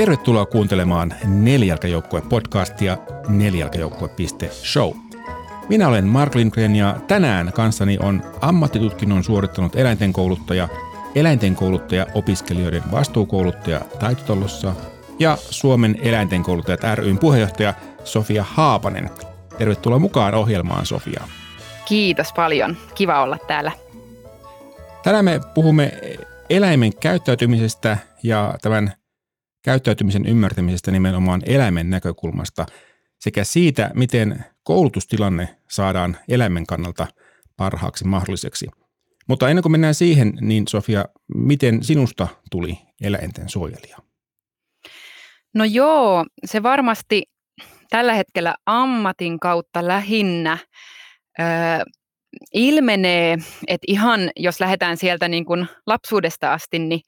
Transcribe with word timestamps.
Tervetuloa 0.00 0.46
kuuntelemaan 0.46 1.14
Nelijalkajoukkue 1.24 2.20
podcastia 2.20 2.98
nelijalkajoukkue.show. 3.28 4.92
Minä 5.68 5.88
olen 5.88 6.06
Mark 6.06 6.34
Lindgren 6.34 6.76
ja 6.76 6.96
tänään 7.08 7.52
kanssani 7.52 7.98
on 8.02 8.22
ammattitutkinnon 8.40 9.24
suorittanut 9.24 9.76
eläintenkouluttaja, 9.76 10.68
eläintenkouluttaja 11.14 12.06
opiskelijoiden 12.14 12.82
vastuukouluttaja 12.90 13.80
Taitotalossa 13.80 14.74
ja 15.18 15.38
Suomen 15.50 15.98
eläintenkouluttajat 16.02 16.80
ryn 16.94 17.18
puheenjohtaja 17.18 17.74
Sofia 18.04 18.44
Haapanen. 18.48 19.10
Tervetuloa 19.58 19.98
mukaan 19.98 20.34
ohjelmaan, 20.34 20.86
Sofia. 20.86 21.24
Kiitos 21.84 22.32
paljon. 22.32 22.76
Kiva 22.94 23.22
olla 23.22 23.38
täällä. 23.46 23.72
Tänään 25.02 25.24
me 25.24 25.40
puhumme 25.54 25.92
eläimen 26.50 26.96
käyttäytymisestä 26.96 27.98
ja 28.22 28.54
tämän 28.62 28.99
käyttäytymisen 29.62 30.26
ymmärtämisestä 30.26 30.90
nimenomaan 30.90 31.42
eläimen 31.46 31.90
näkökulmasta 31.90 32.66
sekä 33.20 33.44
siitä, 33.44 33.90
miten 33.94 34.44
koulutustilanne 34.62 35.56
saadaan 35.70 36.16
eläimen 36.28 36.66
kannalta 36.66 37.06
parhaaksi 37.56 38.04
mahdolliseksi. 38.04 38.66
Mutta 39.28 39.48
ennen 39.48 39.62
kuin 39.62 39.72
mennään 39.72 39.94
siihen, 39.94 40.32
niin 40.40 40.68
Sofia, 40.68 41.04
miten 41.34 41.84
sinusta 41.84 42.28
tuli 42.50 42.78
eläinten 43.02 43.48
suojelija? 43.48 43.96
No 45.54 45.64
joo, 45.64 46.24
se 46.44 46.62
varmasti 46.62 47.22
tällä 47.90 48.14
hetkellä 48.14 48.54
ammatin 48.66 49.40
kautta 49.40 49.88
lähinnä 49.88 50.58
ö, 51.40 51.44
ilmenee, 52.54 53.38
että 53.68 53.84
ihan 53.88 54.30
jos 54.36 54.60
lähdetään 54.60 54.96
sieltä 54.96 55.28
niin 55.28 55.44
kuin 55.44 55.66
lapsuudesta 55.86 56.52
asti, 56.52 56.78
niin, 56.78 57.00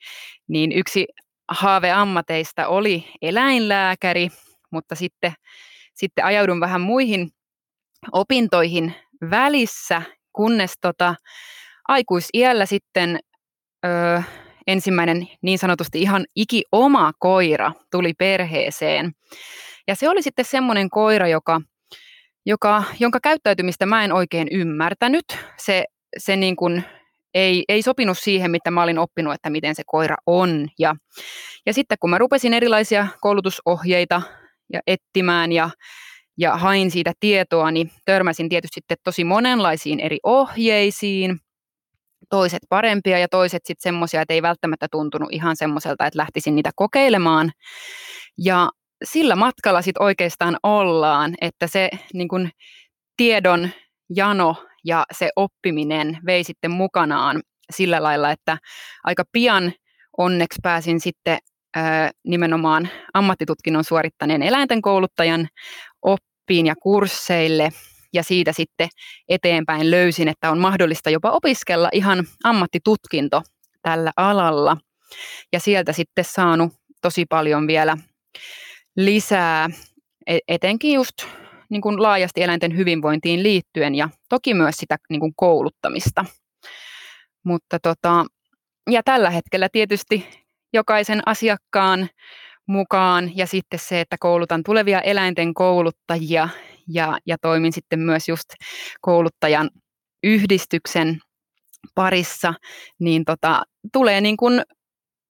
niin 0.48 0.72
yksi 0.72 1.06
haaveammateista 1.52 2.66
oli 2.66 3.04
eläinlääkäri, 3.22 4.28
mutta 4.70 4.94
sitten, 4.94 5.32
sitten 5.94 6.24
ajaudun 6.24 6.60
vähän 6.60 6.80
muihin 6.80 7.30
opintoihin 8.12 8.94
välissä, 9.30 10.02
kunnes 10.32 10.72
tota, 10.80 11.14
aikuisiällä 11.88 12.66
sitten 12.66 13.18
ö, 13.84 14.22
ensimmäinen 14.66 15.28
niin 15.42 15.58
sanotusti 15.58 16.02
ihan 16.02 16.24
iki 16.36 16.64
oma 16.72 17.12
koira 17.18 17.72
tuli 17.90 18.14
perheeseen. 18.18 19.12
Ja 19.88 19.94
se 19.94 20.08
oli 20.08 20.22
sitten 20.22 20.44
semmoinen 20.44 20.90
koira, 20.90 21.28
joka, 21.28 21.60
joka, 22.46 22.84
jonka 23.00 23.20
käyttäytymistä 23.22 23.86
mä 23.86 24.04
en 24.04 24.12
oikein 24.12 24.48
ymmärtänyt. 24.50 25.24
Se, 25.56 25.84
se 26.18 26.36
niin 26.36 26.56
kuin 26.56 26.84
ei, 27.34 27.64
ei 27.68 27.82
sopinut 27.82 28.18
siihen, 28.18 28.50
mitä 28.50 28.70
mä 28.70 28.82
olin 28.82 28.98
oppinut, 28.98 29.34
että 29.34 29.50
miten 29.50 29.74
se 29.74 29.82
koira 29.86 30.16
on. 30.26 30.68
Ja, 30.78 30.96
ja 31.66 31.74
sitten 31.74 31.98
kun 32.00 32.10
mä 32.10 32.18
rupesin 32.18 32.54
erilaisia 32.54 33.06
koulutusohjeita 33.20 34.22
ja 34.72 34.80
etsimään 34.86 35.52
ja, 35.52 35.70
ja 36.38 36.56
hain 36.56 36.90
siitä 36.90 37.12
tietoa, 37.20 37.70
niin 37.70 37.90
törmäsin 38.04 38.48
tietysti 38.48 38.74
sitten 38.74 38.96
tosi 39.04 39.24
monenlaisiin 39.24 40.00
eri 40.00 40.18
ohjeisiin, 40.22 41.38
toiset 42.30 42.62
parempia 42.68 43.18
ja 43.18 43.28
toiset 43.28 43.62
sitten 43.66 43.82
semmoisia, 43.82 44.22
että 44.22 44.34
ei 44.34 44.42
välttämättä 44.42 44.86
tuntunut 44.90 45.28
ihan 45.32 45.56
semmoiselta, 45.56 46.06
että 46.06 46.18
lähtisin 46.18 46.54
niitä 46.54 46.70
kokeilemaan. 46.76 47.52
Ja 48.38 48.68
sillä 49.04 49.36
matkalla 49.36 49.82
sitten 49.82 50.02
oikeastaan 50.02 50.56
ollaan, 50.62 51.34
että 51.40 51.66
se 51.66 51.90
niin 52.14 52.28
kun, 52.28 52.50
tiedon 53.16 53.70
jano 54.16 54.56
ja 54.84 55.04
se 55.12 55.30
oppiminen 55.36 56.18
vei 56.26 56.44
sitten 56.44 56.70
mukanaan 56.70 57.42
sillä 57.70 58.02
lailla, 58.02 58.30
että 58.30 58.58
aika 59.04 59.24
pian 59.32 59.72
onneksi 60.18 60.58
pääsin 60.62 61.00
sitten 61.00 61.38
nimenomaan 62.24 62.88
ammattitutkinnon 63.14 63.84
suorittaneen 63.84 64.42
eläinten 64.42 64.82
kouluttajan 64.82 65.48
oppiin 66.02 66.66
ja 66.66 66.74
kursseille 66.82 67.68
ja 68.12 68.22
siitä 68.22 68.52
sitten 68.52 68.88
eteenpäin 69.28 69.90
löysin, 69.90 70.28
että 70.28 70.50
on 70.50 70.58
mahdollista 70.58 71.10
jopa 71.10 71.30
opiskella 71.30 71.88
ihan 71.92 72.26
ammattitutkinto 72.44 73.42
tällä 73.82 74.12
alalla. 74.16 74.76
Ja 75.52 75.60
sieltä 75.60 75.92
sitten 75.92 76.24
saanut 76.24 76.72
tosi 77.02 77.26
paljon 77.26 77.66
vielä 77.66 77.96
lisää, 78.96 79.70
e-, 80.26 80.38
etenkin 80.48 80.92
just 80.92 81.26
niin 81.72 81.82
kuin 81.82 82.02
laajasti 82.02 82.42
eläinten 82.42 82.76
hyvinvointiin 82.76 83.42
liittyen 83.42 83.94
ja 83.94 84.08
toki 84.28 84.54
myös 84.54 84.74
sitä 84.76 84.96
niin 85.10 85.20
kuin 85.20 85.32
kouluttamista. 85.36 86.24
Mutta 87.44 87.78
tota, 87.78 88.24
ja 88.90 89.02
tällä 89.02 89.30
hetkellä 89.30 89.68
tietysti 89.72 90.26
jokaisen 90.72 91.22
asiakkaan 91.26 92.08
mukaan 92.66 93.36
ja 93.36 93.46
sitten 93.46 93.78
se, 93.78 94.00
että 94.00 94.16
koulutan 94.20 94.62
tulevia 94.62 95.00
eläinten 95.00 95.54
kouluttajia 95.54 96.48
ja, 96.88 97.18
ja 97.26 97.36
toimin 97.38 97.72
sitten 97.72 98.00
myös 98.00 98.28
just 98.28 98.48
kouluttajan 99.00 99.70
yhdistyksen 100.22 101.20
parissa, 101.94 102.54
niin 102.98 103.24
tota, 103.24 103.62
tulee 103.92 104.20
niin 104.20 104.36
kuin, 104.36 104.62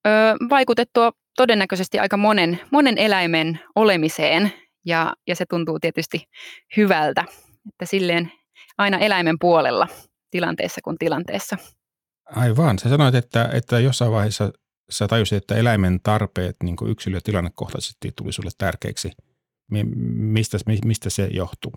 ö, 0.07 0.11
vaikutettua 0.51 1.13
todennäköisesti 1.37 1.99
aika 1.99 2.17
monen, 2.17 2.61
monen 2.71 2.99
eläimen 2.99 3.61
olemiseen 3.75 4.53
ja, 4.85 5.15
ja 5.27 5.37
se 5.37 5.45
tuntuu 5.51 5.79
tietysti 5.81 6.25
hyvältä, 6.77 7.25
että 7.69 7.87
silleen 7.87 8.33
aina 8.79 8.99
eläimen 8.99 9.37
puolella 9.41 9.89
tilanteessa 10.31 10.81
kuin 10.85 10.99
tilanteessa. 10.99 11.57
Aivan. 12.25 12.79
Sä 12.79 12.89
sanoit, 12.89 13.15
että, 13.15 13.51
että 13.53 13.79
jossain 13.79 14.13
vaiheessa 14.13 14.53
sä 14.91 15.09
tajusit, 15.09 15.37
että 15.37 15.55
eläimen 15.55 16.01
tarpeet 16.03 16.57
niin 16.63 16.77
yksilö- 16.87 17.17
ja 17.17 17.21
tilannekohtaisesti 17.21 18.13
tuli 18.17 18.33
sulle 18.33 18.51
tärkeiksi. 18.59 19.11
Mistä, 19.71 20.59
mistä 20.85 21.11
se 21.11 21.29
johtuu? 21.33 21.73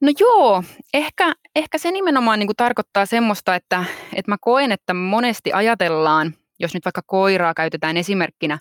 No 0.00 0.12
joo, 0.20 0.64
ehkä, 0.94 1.34
ehkä 1.56 1.78
se 1.78 1.90
nimenomaan 1.90 2.38
niin 2.38 2.46
kuin 2.46 2.56
tarkoittaa 2.56 3.06
semmoista, 3.06 3.54
että, 3.54 3.84
että 4.14 4.30
mä 4.30 4.36
koen, 4.40 4.72
että 4.72 4.94
monesti 4.94 5.52
ajatellaan, 5.52 6.34
jos 6.60 6.74
nyt 6.74 6.84
vaikka 6.84 7.02
koiraa 7.06 7.54
käytetään 7.54 7.96
esimerkkinä, 7.96 8.58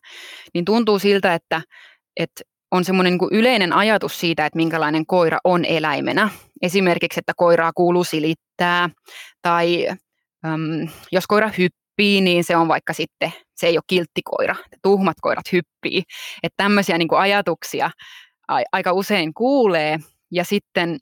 niin 0.53 0.65
tuntuu 0.65 0.99
siltä, 0.99 1.33
että, 1.33 1.61
että 2.17 2.41
on 2.71 2.85
semmoinen 2.85 3.13
niin 3.13 3.29
yleinen 3.31 3.73
ajatus 3.73 4.19
siitä, 4.19 4.45
että 4.45 4.57
minkälainen 4.57 5.05
koira 5.05 5.37
on 5.43 5.65
eläimenä. 5.65 6.29
Esimerkiksi, 6.61 7.19
että 7.19 7.33
koiraa 7.37 7.71
kuuluu 7.75 8.03
silittää, 8.03 8.89
tai 9.41 9.87
äm, 10.45 10.87
jos 11.11 11.27
koira 11.27 11.49
hyppii, 11.57 12.21
niin 12.21 12.43
se 12.43 12.55
on 12.55 12.67
vaikka 12.67 12.93
sitten, 12.93 13.33
se 13.55 13.67
ei 13.67 13.77
ole 13.77 13.83
kilttikoira, 13.87 14.55
tuhmat 14.83 15.17
koirat 15.21 15.51
hyppii. 15.51 16.03
Että 16.43 16.63
tämmöisiä 16.63 16.97
niin 16.97 17.07
kuin 17.07 17.19
ajatuksia 17.19 17.91
aika 18.71 18.93
usein 18.93 19.33
kuulee, 19.33 19.99
ja 20.31 20.43
sitten, 20.43 20.97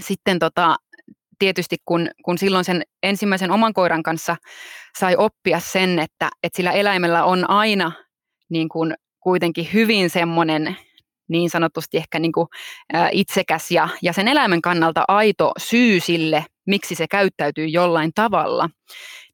sitten 0.00 0.38
tota, 0.38 0.76
tietysti 1.38 1.76
kun, 1.84 2.08
kun 2.24 2.38
silloin 2.38 2.64
sen 2.64 2.82
ensimmäisen 3.02 3.50
oman 3.50 3.72
koiran 3.72 4.02
kanssa 4.02 4.36
sai 4.98 5.16
oppia 5.16 5.60
sen, 5.60 5.98
että, 5.98 6.30
että 6.42 6.56
sillä 6.56 6.72
eläimellä 6.72 7.24
on 7.24 7.50
aina 7.50 7.92
niin 8.50 8.68
kuin 8.68 8.94
kuitenkin 9.20 9.68
hyvin 9.72 10.10
semmoinen 10.10 10.76
niin 11.30 11.50
sanotusti 11.50 11.96
ehkä 11.96 12.18
niin 12.18 12.32
kuin, 12.32 12.48
ä, 12.94 13.08
itsekäs 13.12 13.70
ja, 13.70 13.88
ja 14.02 14.12
sen 14.12 14.28
eläimen 14.28 14.62
kannalta 14.62 15.04
aito 15.08 15.52
syy 15.58 16.00
sille, 16.00 16.44
miksi 16.66 16.94
se 16.94 17.06
käyttäytyy 17.08 17.66
jollain 17.66 18.10
tavalla, 18.14 18.70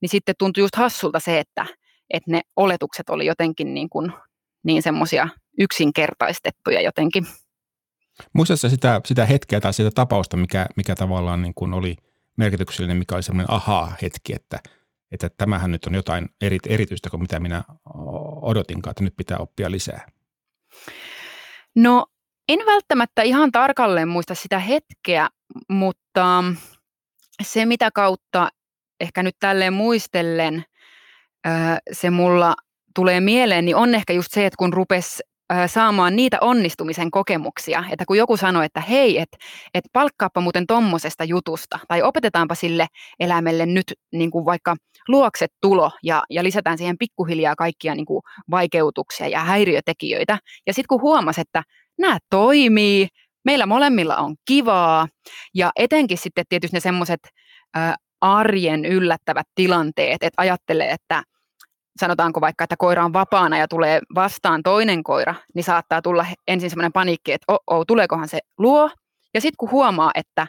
niin 0.01 0.09
sitten 0.09 0.35
tuntui 0.39 0.63
just 0.63 0.77
hassulta 0.77 1.21
se, 1.21 1.39
että, 1.39 1.67
että 2.11 2.31
ne 2.31 2.41
oletukset 2.57 3.11
oli 3.11 3.27
jotenkin 3.27 3.75
niin, 3.75 3.89
kuin, 3.91 4.13
niin 4.65 4.83
semmoisia 4.83 5.29
yksinkertaistettuja 5.59 6.81
jotenkin. 6.81 7.27
Muistatko 8.33 8.69
sitä, 8.69 9.01
sitä 9.05 9.27
hetkeä 9.27 9.61
tai 9.61 9.73
sitä 9.73 9.91
tapausta, 9.91 10.37
mikä, 10.37 10.67
mikä 10.77 10.95
tavallaan 10.95 11.43
niin 11.43 11.55
kuin 11.55 11.75
oli 11.75 11.97
merkityksellinen, 12.37 12.97
mikä 12.97 13.15
oli 13.15 13.23
semmoinen 13.23 13.51
aha-hetki, 13.51 14.35
että, 14.35 14.59
että 15.13 15.31
tämähän 15.37 15.71
nyt 15.71 15.85
on 15.85 15.95
jotain 15.95 16.29
eri, 16.41 16.59
erityistä 16.69 17.11
kuin 17.11 17.21
mitä 17.21 17.41
minä 17.41 17.65
odotinkaan, 18.43 18.91
että 18.91 19.05
nyt 19.05 19.17
pitää 19.17 19.39
oppia 19.39 19.71
lisää? 19.71 20.07
No 21.77 22.07
en 22.49 22.59
välttämättä 22.67 23.23
ihan 23.23 23.53
tarkalleen 23.53 24.09
muista 24.09 24.35
sitä 24.35 24.59
hetkeä, 24.59 25.29
mutta 25.69 26.45
se 27.43 27.67
mitä 27.67 27.91
kautta 27.91 28.49
ehkä 29.01 29.23
nyt 29.23 29.37
tälleen 29.41 29.73
muistellen 29.73 30.65
se 31.93 32.11
mulla 32.11 32.55
tulee 32.95 33.21
mieleen, 33.21 33.65
niin 33.65 33.77
on 33.77 33.95
ehkä 33.95 34.13
just 34.13 34.33
se, 34.33 34.47
että 34.47 34.57
kun 34.59 34.73
rupes 34.73 35.23
saamaan 35.67 36.17
niitä 36.17 36.39
onnistumisen 36.41 37.11
kokemuksia, 37.11 37.85
että 37.91 38.05
kun 38.05 38.19
joku 38.19 38.37
sanoo, 38.37 38.63
että 38.63 38.81
hei, 38.81 39.19
että 39.19 39.37
et 39.75 39.85
palkkaappa 39.93 40.41
muuten 40.41 40.67
tommosesta 40.67 41.25
jutusta, 41.25 41.79
tai 41.89 42.03
opetetaanpa 42.03 42.55
sille 42.55 42.87
eläimelle 43.21 43.67
nyt 43.67 43.93
niin 44.13 44.31
kuin 44.31 44.45
vaikka 44.45 44.77
luokset 45.09 45.53
tulo, 45.61 45.91
ja, 46.03 46.23
ja 46.31 46.45
lisätään 46.45 46.79
siihen 46.79 46.99
pikkuhiljaa 46.99 47.55
kaikkia 47.55 47.95
niin 47.95 48.07
kuin 48.07 48.23
vaikeutuksia 48.51 49.29
ja 49.29 49.41
häiriötekijöitä, 49.41 50.39
ja 50.67 50.73
sitten 50.73 50.89
kun 50.89 51.03
huomasi, 51.03 51.41
että 51.41 51.63
nämä 51.99 52.19
toimii, 52.31 53.09
meillä 53.45 53.67
molemmilla 53.67 54.17
on 54.17 54.35
kivaa, 54.49 55.09
ja 55.55 55.73
etenkin 55.77 56.19
sitten 56.19 56.45
tietysti 56.49 56.77
ne 56.77 56.81
semmoiset 56.81 57.21
arjen 58.21 58.85
yllättävät 58.85 59.47
tilanteet, 59.55 60.23
että 60.23 60.43
ajattelee, 60.43 60.91
että 60.91 61.23
sanotaanko 62.01 62.41
vaikka, 62.41 62.65
että 62.65 62.77
koira 62.79 63.05
on 63.05 63.13
vapaana 63.13 63.59
ja 63.59 63.69
tulee 63.69 64.01
vastaan 64.15 64.63
toinen 64.63 65.03
koira, 65.03 65.35
niin 65.55 65.65
saattaa 65.65 66.03
tulla 66.03 66.27
ensin 66.49 66.71
semmoinen 66.71 66.93
paniikki, 66.93 67.33
että 67.33 67.53
oh, 67.53 67.59
oh 67.67 67.85
tuleekohan 67.87 68.29
se 68.29 68.39
luo. 68.59 68.91
Ja 69.35 69.41
sitten 69.41 69.57
kun 69.57 69.71
huomaa, 69.71 70.11
että 70.15 70.47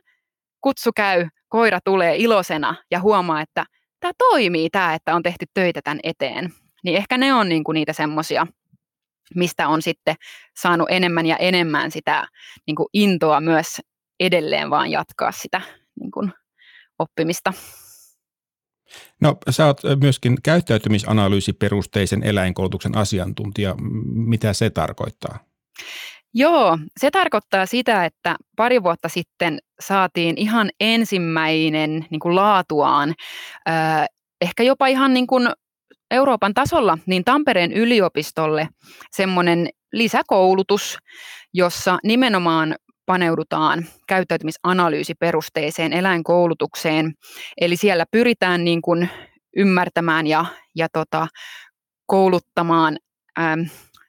kutsu 0.61 0.91
käy, 0.95 1.27
koira 1.49 1.79
tulee 1.83 2.15
ilosena 2.15 2.75
ja 2.91 2.99
huomaa, 2.99 3.41
että 3.41 3.65
tämä 3.99 4.11
toimii 4.17 4.69
tämä, 4.69 4.93
että 4.93 5.15
on 5.15 5.23
tehty 5.23 5.45
töitä 5.53 5.81
tämän 5.83 5.99
eteen, 6.03 6.53
niin 6.83 6.97
ehkä 6.97 7.17
ne 7.17 7.33
on 7.33 7.49
niinku 7.49 7.71
niitä 7.71 7.93
semmoisia, 7.93 8.47
mistä 9.35 9.67
on 9.67 9.81
sitten 9.81 10.15
saanut 10.57 10.87
enemmän 10.91 11.25
ja 11.25 11.37
enemmän 11.37 11.91
sitä 11.91 12.27
niinku 12.67 12.89
intoa 12.93 13.41
myös 13.41 13.81
edelleen 14.19 14.69
vaan 14.69 14.91
jatkaa 14.91 15.31
sitä 15.31 15.61
niinku 15.99 16.29
oppimista. 16.99 17.53
No 19.21 19.37
sä 19.49 19.65
oot 19.65 19.81
myöskin 20.01 20.37
käyttäytymisanalyysiperusteisen 20.43 22.23
eläinkoulutuksen 22.23 22.97
asiantuntija. 22.97 23.75
Mitä 24.13 24.53
se 24.53 24.69
tarkoittaa? 24.69 25.39
Joo, 26.33 26.77
se 26.99 27.11
tarkoittaa 27.11 27.65
sitä, 27.65 28.05
että 28.05 28.35
pari 28.55 28.83
vuotta 28.83 29.09
sitten 29.09 29.59
saatiin 29.79 30.37
ihan 30.37 30.69
ensimmäinen 30.79 32.05
niin 32.09 32.19
kuin 32.19 32.35
laatuaan, 32.35 33.13
ehkä 34.41 34.63
jopa 34.63 34.87
ihan 34.87 35.13
niin 35.13 35.27
kuin 35.27 35.49
Euroopan 36.11 36.53
tasolla, 36.53 36.97
niin 37.05 37.23
Tampereen 37.23 37.73
yliopistolle 37.73 38.69
semmoinen 39.11 39.69
lisäkoulutus, 39.93 40.97
jossa 41.53 41.97
nimenomaan 42.03 42.75
paneudutaan 43.07 43.85
käyttäytymisanalyysiperusteiseen 44.07 45.93
eläinkoulutukseen. 45.93 47.13
Eli 47.61 47.77
siellä 47.77 48.05
pyritään 48.11 48.63
niin 48.63 48.81
kuin 48.81 49.09
ymmärtämään 49.57 50.27
ja, 50.27 50.45
ja 50.75 50.87
tota, 50.93 51.27
kouluttamaan, 52.05 52.97
ähm, 53.39 53.59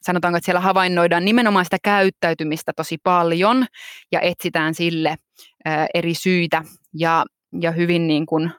sanotaanko, 0.03 0.37
että 0.37 0.45
siellä 0.45 0.61
havainnoidaan 0.61 1.25
nimenomaan 1.25 1.65
sitä 1.65 1.77
käyttäytymistä 1.83 2.73
tosi 2.77 2.99
paljon 3.03 3.67
ja 4.13 4.21
etsitään 4.21 4.75
sille 4.75 5.09
äh, 5.69 5.87
eri 5.95 6.15
syitä 6.15 6.63
ja, 6.95 7.25
ja 7.61 7.71
hyvin 7.71 8.07
niin 8.07 8.27
kuin, 8.27 8.51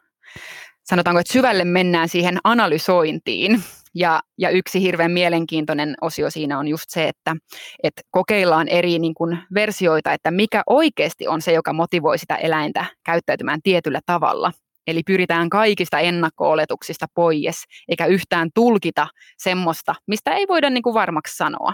sanotaanko, 0.83 1.19
että 1.19 1.33
syvälle 1.33 1.63
mennään 1.63 2.09
siihen 2.09 2.37
analysointiin. 2.43 3.63
Ja, 3.95 4.21
ja 4.37 4.49
yksi 4.49 4.81
hirveän 4.81 5.11
mielenkiintoinen 5.11 5.95
osio 6.01 6.29
siinä 6.29 6.59
on 6.59 6.67
just 6.67 6.85
se, 6.87 7.07
että, 7.07 7.35
että 7.83 8.01
kokeillaan 8.11 8.67
eri 8.67 8.99
niin 8.99 9.13
kuin 9.13 9.37
versioita, 9.53 10.13
että 10.13 10.31
mikä 10.31 10.63
oikeasti 10.67 11.27
on 11.27 11.41
se, 11.41 11.53
joka 11.53 11.73
motivoi 11.73 12.17
sitä 12.17 12.35
eläintä 12.35 12.85
käyttäytymään 13.05 13.59
tietyllä 13.63 13.99
tavalla. 14.05 14.51
Eli 14.87 15.01
pyritään 15.05 15.49
kaikista 15.49 15.99
ennakko-oletuksista 15.99 17.05
pois, 17.13 17.63
eikä 17.87 18.05
yhtään 18.05 18.49
tulkita 18.55 19.07
semmoista, 19.37 19.95
mistä 20.07 20.31
ei 20.31 20.47
voida 20.47 20.69
niin 20.69 20.83
kuin 20.83 20.93
varmaksi 20.93 21.37
sanoa. 21.37 21.73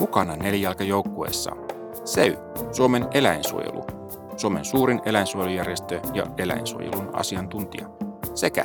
Mukana 0.00 0.36
nelijalkajoukkueessa 0.36 1.50
SEY, 2.04 2.36
Suomen 2.72 3.06
eläinsuojelu, 3.14 3.84
Suomen 4.36 4.64
suurin 4.64 5.00
eläinsuojelujärjestö 5.04 6.00
ja 6.14 6.26
eläinsuojelun 6.38 7.10
asiantuntija, 7.12 7.88
sekä 8.34 8.64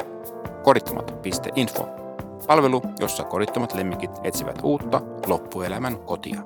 korittomat.info, 0.64 2.07
palvelu, 2.48 2.82
jossa 3.00 3.24
korittomat 3.24 3.74
lemmikit 3.74 4.12
etsivät 4.24 4.60
uutta 4.64 5.02
loppuelämän 5.28 5.98
kotia. 5.98 6.42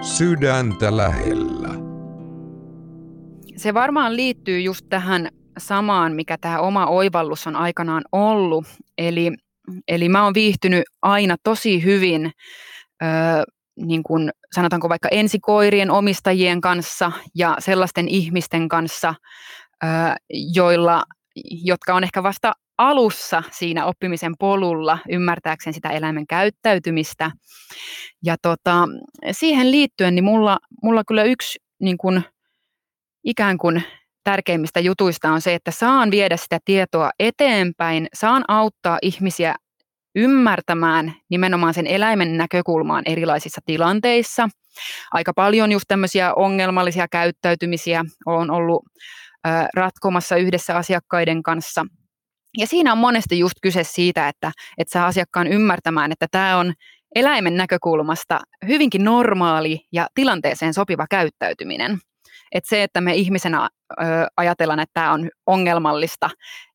Sydäntä 0.00 0.96
lähellä. 0.96 1.68
Se 3.56 3.74
varmaan 3.74 4.16
liittyy 4.16 4.60
just 4.60 4.86
tähän 4.88 5.28
samaan, 5.58 6.12
mikä 6.12 6.38
tämä 6.40 6.58
oma 6.58 6.86
oivallus 6.86 7.46
on 7.46 7.56
aikanaan 7.56 8.02
ollut. 8.12 8.64
Eli, 8.98 9.32
eli 9.88 10.08
mä 10.08 10.24
oon 10.24 10.34
viihtynyt 10.34 10.84
aina 11.02 11.36
tosi 11.44 11.84
hyvin 11.84 12.30
ö, 13.02 13.06
niin 13.76 14.02
kuin 14.02 14.30
sanotaanko 14.54 14.88
vaikka 14.88 15.08
ensikoirien 15.08 15.90
omistajien 15.90 16.60
kanssa 16.60 17.12
ja 17.34 17.56
sellaisten 17.58 18.08
ihmisten 18.08 18.68
kanssa, 18.68 19.14
joilla, 20.54 21.04
jotka 21.64 21.94
on 21.94 22.04
ehkä 22.04 22.22
vasta 22.22 22.52
alussa 22.78 23.42
siinä 23.50 23.86
oppimisen 23.86 24.32
polulla 24.38 24.98
ymmärtääkseen 25.10 25.74
sitä 25.74 25.90
eläimen 25.90 26.26
käyttäytymistä. 26.26 27.30
Ja 28.24 28.36
tota, 28.42 28.88
siihen 29.32 29.70
liittyen 29.70 30.14
niin 30.14 30.24
mulla, 30.24 30.58
mulla 30.82 31.02
kyllä 31.04 31.24
yksi 31.24 31.58
niin 31.80 31.98
kuin, 31.98 32.22
ikään 33.24 33.58
kuin 33.58 33.82
tärkeimmistä 34.24 34.80
jutuista 34.80 35.30
on 35.30 35.40
se, 35.40 35.54
että 35.54 35.70
saan 35.70 36.10
viedä 36.10 36.36
sitä 36.36 36.58
tietoa 36.64 37.10
eteenpäin, 37.18 38.08
saan 38.14 38.44
auttaa 38.48 38.98
ihmisiä 39.02 39.54
ymmärtämään 40.14 41.14
nimenomaan 41.30 41.74
sen 41.74 41.86
eläimen 41.86 42.36
näkökulmaan 42.36 43.02
erilaisissa 43.06 43.60
tilanteissa. 43.64 44.48
Aika 45.12 45.32
paljon 45.34 45.72
just 45.72 45.84
tämmöisiä 45.88 46.34
ongelmallisia 46.34 47.08
käyttäytymisiä 47.08 48.04
on 48.26 48.50
ollut 48.50 48.84
ratkomassa 49.74 50.36
yhdessä 50.36 50.76
asiakkaiden 50.76 51.42
kanssa. 51.42 51.86
Ja 52.58 52.66
siinä 52.66 52.92
on 52.92 52.98
monesti 52.98 53.38
just 53.38 53.54
kyse 53.62 53.84
siitä, 53.84 54.28
että, 54.28 54.52
että 54.78 54.92
saa 54.92 55.06
asiakkaan 55.06 55.46
ymmärtämään, 55.46 56.12
että 56.12 56.26
tämä 56.30 56.56
on 56.58 56.74
eläimen 57.14 57.56
näkökulmasta 57.56 58.40
hyvinkin 58.68 59.04
normaali 59.04 59.80
ja 59.92 60.06
tilanteeseen 60.14 60.74
sopiva 60.74 61.06
käyttäytyminen. 61.10 61.98
Että 62.52 62.68
se, 62.68 62.82
että 62.82 63.00
me 63.00 63.14
ihmisenä 63.14 63.68
ö, 63.92 64.04
ajatellaan, 64.36 64.80
että 64.80 64.94
tämä 64.94 65.12
on 65.12 65.28
ongelmallista, 65.46 66.30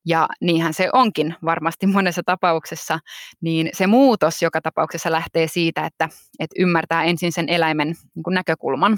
ja 0.06 0.28
niinhän 0.42 0.74
se 0.74 0.90
onkin 0.94 1.36
varmasti 1.46 1.88
monessa 1.88 2.22
tapauksessa, 2.26 3.00
niin 3.42 3.70
se 3.74 3.88
muutos 3.88 4.42
joka 4.42 4.62
tapauksessa 4.62 5.12
lähtee 5.12 5.48
siitä, 5.48 5.86
että, 5.86 6.10
että 6.40 6.56
ymmärtää 6.60 7.04
ensin 7.04 7.32
sen 7.32 7.50
eläimen 7.50 7.88
niin 7.88 8.24
näkökulman. 8.30 8.98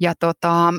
Ja 0.00 0.14
tota, 0.20 0.74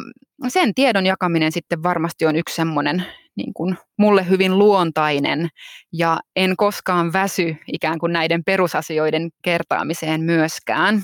sen 0.48 0.74
tiedon 0.74 1.06
jakaminen 1.06 1.52
sitten 1.52 1.84
varmasti 1.84 2.26
on 2.26 2.36
yksi 2.36 2.56
semmoinen 2.56 3.06
niin 3.38 3.54
kuin 3.54 3.78
mulle 3.98 4.30
hyvin 4.30 4.60
luontainen 4.60 5.50
ja 5.94 6.20
en 6.36 6.56
koskaan 6.58 7.14
väsy 7.14 7.56
ikään 7.74 8.00
kuin 8.00 8.14
näiden 8.14 8.44
perusasioiden 8.44 9.30
kertaamiseen 9.44 10.22
myöskään. 10.22 11.04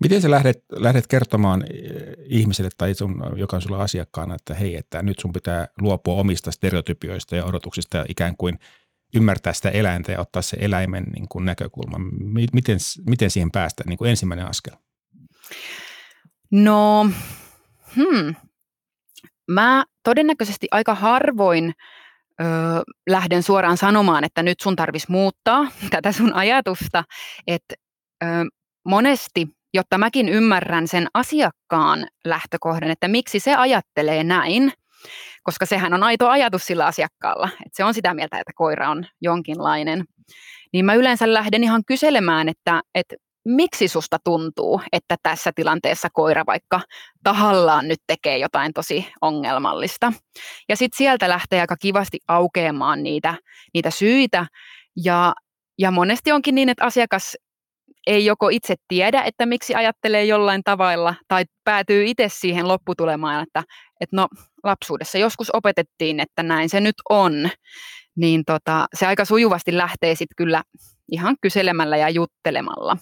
Miten 0.00 0.22
sä 0.22 0.30
lähdet, 0.30 0.64
lähdet 0.72 1.06
kertomaan 1.06 1.62
eh, 1.62 2.14
ihmiselle 2.24 2.70
tai 2.78 2.94
sun, 2.94 3.22
joka 3.36 3.56
on 3.56 3.62
sulla 3.62 3.82
asiakkaana, 3.82 4.34
että 4.34 4.54
hei, 4.54 4.76
että 4.76 5.02
nyt 5.02 5.18
sun 5.18 5.32
pitää 5.32 5.68
luopua 5.80 6.20
omista 6.20 6.50
stereotypioista 6.50 7.36
ja 7.36 7.44
odotuksista 7.44 7.96
ja 7.96 8.04
ikään 8.08 8.36
kuin 8.36 8.58
ymmärtää 9.14 9.52
sitä 9.52 9.70
eläintä 9.70 10.12
ja 10.12 10.20
ottaa 10.20 10.42
se 10.42 10.56
eläimen 10.60 11.04
niin 11.04 11.28
kuin 11.28 11.44
näkökulma. 11.44 11.98
Miten, 12.52 12.78
miten 13.06 13.30
siihen 13.30 13.50
päästä 13.50 13.82
niin 13.86 13.98
kuin 13.98 14.10
ensimmäinen 14.10 14.46
askel? 14.46 14.74
No, 16.50 17.10
hmm. 17.96 18.34
mä 19.50 19.84
todennäköisesti 20.08 20.68
aika 20.70 20.94
harvoin 20.94 21.74
ö, 22.40 22.44
lähden 23.10 23.42
suoraan 23.42 23.76
sanomaan, 23.76 24.24
että 24.24 24.42
nyt 24.42 24.60
sun 24.60 24.76
tarvitsisi 24.76 25.12
muuttaa 25.12 25.66
tätä 25.90 26.12
sun 26.12 26.34
ajatusta, 26.34 27.04
että 27.46 27.74
ö, 28.22 28.26
monesti 28.84 29.46
jotta 29.74 29.98
mäkin 29.98 30.28
ymmärrän 30.28 30.88
sen 30.88 31.06
asiakkaan 31.14 32.06
lähtökohdan, 32.24 32.90
että 32.90 33.08
miksi 33.08 33.40
se 33.40 33.54
ajattelee 33.54 34.24
näin, 34.24 34.72
koska 35.42 35.66
sehän 35.66 35.94
on 35.94 36.02
aito 36.02 36.28
ajatus 36.28 36.66
sillä 36.66 36.86
asiakkaalla, 36.86 37.48
että 37.52 37.76
se 37.76 37.84
on 37.84 37.94
sitä 37.94 38.14
mieltä, 38.14 38.38
että 38.38 38.52
koira 38.54 38.90
on 38.90 39.06
jonkinlainen, 39.20 40.04
niin 40.72 40.84
mä 40.84 40.94
yleensä 40.94 41.32
lähden 41.32 41.64
ihan 41.64 41.82
kyselemään, 41.86 42.48
että, 42.48 42.82
että 42.94 43.16
miksi 43.48 43.88
susta 43.88 44.18
tuntuu, 44.24 44.80
että 44.92 45.16
tässä 45.22 45.52
tilanteessa 45.54 46.08
koira 46.12 46.46
vaikka 46.46 46.80
tahallaan 47.22 47.88
nyt 47.88 47.98
tekee 48.06 48.38
jotain 48.38 48.72
tosi 48.72 49.06
ongelmallista. 49.20 50.12
Ja 50.68 50.76
sitten 50.76 50.96
sieltä 50.96 51.28
lähtee 51.28 51.60
aika 51.60 51.76
kivasti 51.76 52.18
aukeamaan 52.28 53.02
niitä, 53.02 53.34
niitä 53.74 53.90
syitä, 53.90 54.46
ja, 55.04 55.34
ja 55.78 55.90
monesti 55.90 56.32
onkin 56.32 56.54
niin, 56.54 56.68
että 56.68 56.84
asiakas 56.84 57.36
ei 58.06 58.24
joko 58.24 58.48
itse 58.48 58.74
tiedä, 58.88 59.22
että 59.22 59.46
miksi 59.46 59.74
ajattelee 59.74 60.24
jollain 60.24 60.62
tavalla, 60.64 61.14
tai 61.28 61.44
päätyy 61.64 62.04
itse 62.04 62.28
siihen 62.28 62.68
lopputulemaan, 62.68 63.42
että, 63.42 63.62
että 64.00 64.16
no 64.16 64.28
lapsuudessa 64.64 65.18
joskus 65.18 65.50
opetettiin, 65.52 66.20
että 66.20 66.42
näin 66.42 66.68
se 66.68 66.80
nyt 66.80 66.96
on, 67.10 67.50
niin 68.18 68.42
tota, 68.46 68.86
se 68.94 69.06
aika 69.06 69.24
sujuvasti 69.24 69.76
lähtee 69.76 70.14
sitten 70.14 70.36
kyllä 70.36 70.62
ihan 71.12 71.36
kyselemällä 71.40 71.96
ja 71.96 72.10
juttelemalla. 72.10 72.96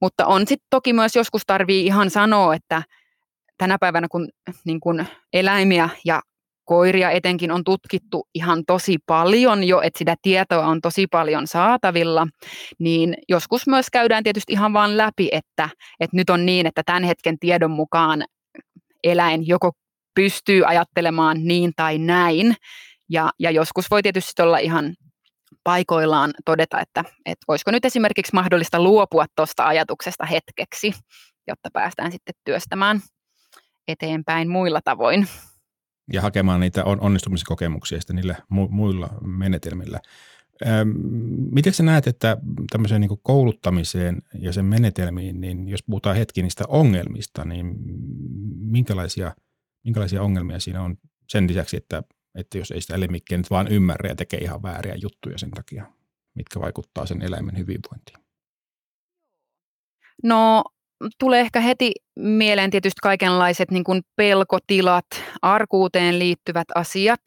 Mutta 0.00 0.26
on 0.26 0.46
sitten 0.46 0.66
toki 0.70 0.92
myös 0.92 1.16
joskus 1.16 1.42
tarvii 1.46 1.86
ihan 1.86 2.10
sanoa, 2.10 2.54
että 2.54 2.82
tänä 3.58 3.78
päivänä 3.80 4.06
kun, 4.10 4.28
niin 4.64 4.80
kun 4.80 5.04
eläimiä 5.32 5.88
ja 6.04 6.20
koiria 6.64 7.10
etenkin 7.10 7.50
on 7.50 7.64
tutkittu 7.64 8.28
ihan 8.34 8.62
tosi 8.66 8.98
paljon 9.06 9.64
jo, 9.64 9.80
että 9.80 9.98
sitä 9.98 10.16
tietoa 10.22 10.66
on 10.66 10.80
tosi 10.80 11.06
paljon 11.06 11.46
saatavilla, 11.46 12.26
niin 12.78 13.14
joskus 13.28 13.66
myös 13.66 13.86
käydään 13.92 14.24
tietysti 14.24 14.52
ihan 14.52 14.72
vaan 14.72 14.96
läpi, 14.96 15.28
että, 15.32 15.68
että 16.00 16.16
nyt 16.16 16.30
on 16.30 16.46
niin, 16.46 16.66
että 16.66 16.82
tämän 16.86 17.04
hetken 17.04 17.38
tiedon 17.38 17.70
mukaan 17.70 18.24
eläin 19.04 19.46
joko 19.46 19.72
pystyy 20.14 20.66
ajattelemaan 20.66 21.36
niin 21.44 21.72
tai 21.76 21.98
näin, 21.98 22.56
Ja, 23.12 23.30
ja 23.38 23.50
joskus 23.50 23.90
voi 23.90 24.02
tietysti 24.02 24.42
olla 24.42 24.58
ihan 24.58 24.94
paikoillaan 25.64 26.30
todeta, 26.44 26.80
että, 26.80 27.04
että 27.26 27.44
olisiko 27.48 27.70
nyt 27.70 27.84
esimerkiksi 27.84 28.34
mahdollista 28.34 28.82
luopua 28.82 29.26
tuosta 29.36 29.66
ajatuksesta 29.66 30.26
hetkeksi, 30.26 30.92
jotta 31.46 31.68
päästään 31.72 32.12
sitten 32.12 32.34
työstämään 32.44 33.00
eteenpäin 33.88 34.48
muilla 34.50 34.80
tavoin. 34.84 35.28
Ja 36.12 36.22
hakemaan 36.22 36.60
niitä 36.60 36.84
onnistumiskokemuksia 36.84 38.00
sitten 38.00 38.16
niillä 38.16 38.34
mu- 38.34 38.70
muilla 38.70 39.08
menetelmillä. 39.20 40.00
Miten 41.50 41.74
sä 41.74 41.82
näet, 41.82 42.06
että 42.06 42.36
tämmöiseen 42.70 43.00
niin 43.00 43.18
kouluttamiseen 43.22 44.22
ja 44.38 44.52
sen 44.52 44.64
menetelmiin, 44.64 45.40
niin 45.40 45.68
jos 45.68 45.82
puhutaan 45.82 46.16
hetki 46.16 46.42
niistä 46.42 46.64
ongelmista, 46.68 47.44
niin 47.44 47.76
minkälaisia, 48.58 49.34
minkälaisia 49.84 50.22
ongelmia 50.22 50.60
siinä 50.60 50.82
on 50.82 50.96
sen 51.28 51.48
lisäksi, 51.48 51.76
että, 51.76 52.02
että 52.34 52.58
jos 52.58 52.70
ei 52.70 52.80
sitä 52.80 53.00
lemikkiä 53.00 53.38
nyt 53.38 53.50
vaan 53.50 53.68
ymmärrä 53.68 54.08
ja 54.08 54.16
tekee 54.16 54.40
ihan 54.40 54.62
vääriä 54.62 54.94
juttuja 54.94 55.38
sen 55.38 55.50
takia, 55.50 55.86
mitkä 56.34 56.60
vaikuttaa 56.60 57.06
sen 57.06 57.22
eläimen 57.22 57.58
hyvinvointiin? 57.58 58.18
No 60.22 60.64
tulee 61.18 61.40
ehkä 61.40 61.60
heti 61.60 61.92
mieleen 62.16 62.70
tietysti 62.70 62.98
kaikenlaiset 63.02 63.70
niin 63.70 63.84
kuin 63.84 64.02
pelkotilat, 64.16 65.06
arkuuteen 65.42 66.18
liittyvät 66.18 66.66
asiat, 66.74 67.20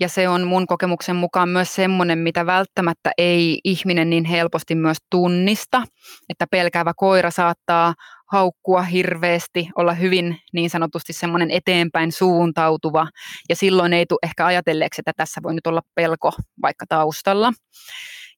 ja 0.00 0.08
se 0.08 0.28
on 0.28 0.46
mun 0.46 0.66
kokemuksen 0.66 1.16
mukaan 1.16 1.48
myös 1.48 1.74
semmoinen, 1.74 2.18
mitä 2.18 2.46
välttämättä 2.46 3.10
ei 3.18 3.60
ihminen 3.64 4.10
niin 4.10 4.24
helposti 4.24 4.74
myös 4.74 4.98
tunnista, 5.10 5.82
että 6.28 6.46
pelkäävä 6.50 6.92
koira 6.96 7.30
saattaa 7.30 7.94
haukkua 8.32 8.82
hirveästi, 8.82 9.68
olla 9.76 9.92
hyvin 9.92 10.38
niin 10.52 10.70
sanotusti 10.70 11.12
semmoinen 11.12 11.50
eteenpäin 11.50 12.12
suuntautuva, 12.12 13.08
ja 13.48 13.56
silloin 13.56 13.92
ei 13.92 14.06
tule 14.06 14.18
ehkä 14.22 14.46
ajatelleeksi, 14.46 15.00
että 15.00 15.12
tässä 15.16 15.40
voi 15.42 15.54
nyt 15.54 15.66
olla 15.66 15.82
pelko 15.94 16.32
vaikka 16.62 16.84
taustalla. 16.88 17.52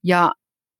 Ja 0.04 0.32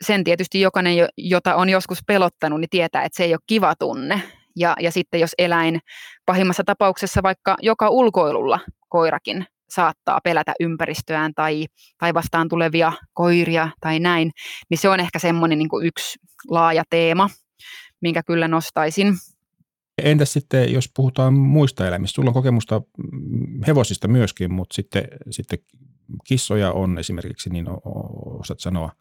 sen 0.05 0.25
tietysti 0.25 0.61
jokainen, 0.61 0.95
jota 1.17 1.55
on 1.55 1.69
joskus 1.69 1.99
pelottanut, 2.07 2.61
niin 2.61 2.71
tietää, 2.71 3.05
että 3.05 3.17
se 3.17 3.25
ei 3.25 3.35
ole 3.35 3.41
kiva 3.47 3.75
tunne. 3.77 4.23
Ja, 4.57 4.77
ja 4.81 4.93
sitten 4.93 5.21
jos 5.21 5.35
eläin 5.39 5.81
pahimmassa 6.27 6.65
tapauksessa 6.65 7.23
vaikka 7.23 7.57
joka 7.63 7.89
ulkoilulla 7.89 8.61
koirakin 8.89 9.47
saattaa 9.71 10.21
pelätä 10.25 10.53
ympäristöään 10.61 11.35
tai, 11.35 11.67
tai 11.99 12.15
vastaan 12.15 12.49
tulevia 12.49 12.93
koiria 13.13 13.69
tai 13.81 14.01
näin, 14.01 14.31
niin 14.71 14.79
se 14.79 14.89
on 14.89 15.01
ehkä 15.01 15.19
semmoinen 15.19 15.59
niin 15.59 15.69
yksi 15.83 16.19
laaja 16.49 16.83
teema, 16.91 17.31
minkä 18.01 18.23
kyllä 18.23 18.49
nostaisin. 18.49 19.15
Entäs 20.03 20.33
sitten, 20.33 20.73
jos 20.73 20.91
puhutaan 20.97 21.35
muista 21.35 21.89
eläimistä? 21.89 22.15
Sulla 22.15 22.31
on 22.31 22.35
kokemusta 22.35 22.83
hevosista 23.67 24.09
myöskin, 24.09 24.53
mutta 24.53 24.75
sitten, 24.75 25.09
sitten 25.31 25.59
kissoja 26.25 26.73
on 26.73 26.99
esimerkiksi, 26.99 27.51
niin 27.51 27.67
osaat 28.41 28.61
sanoa– 28.61 28.93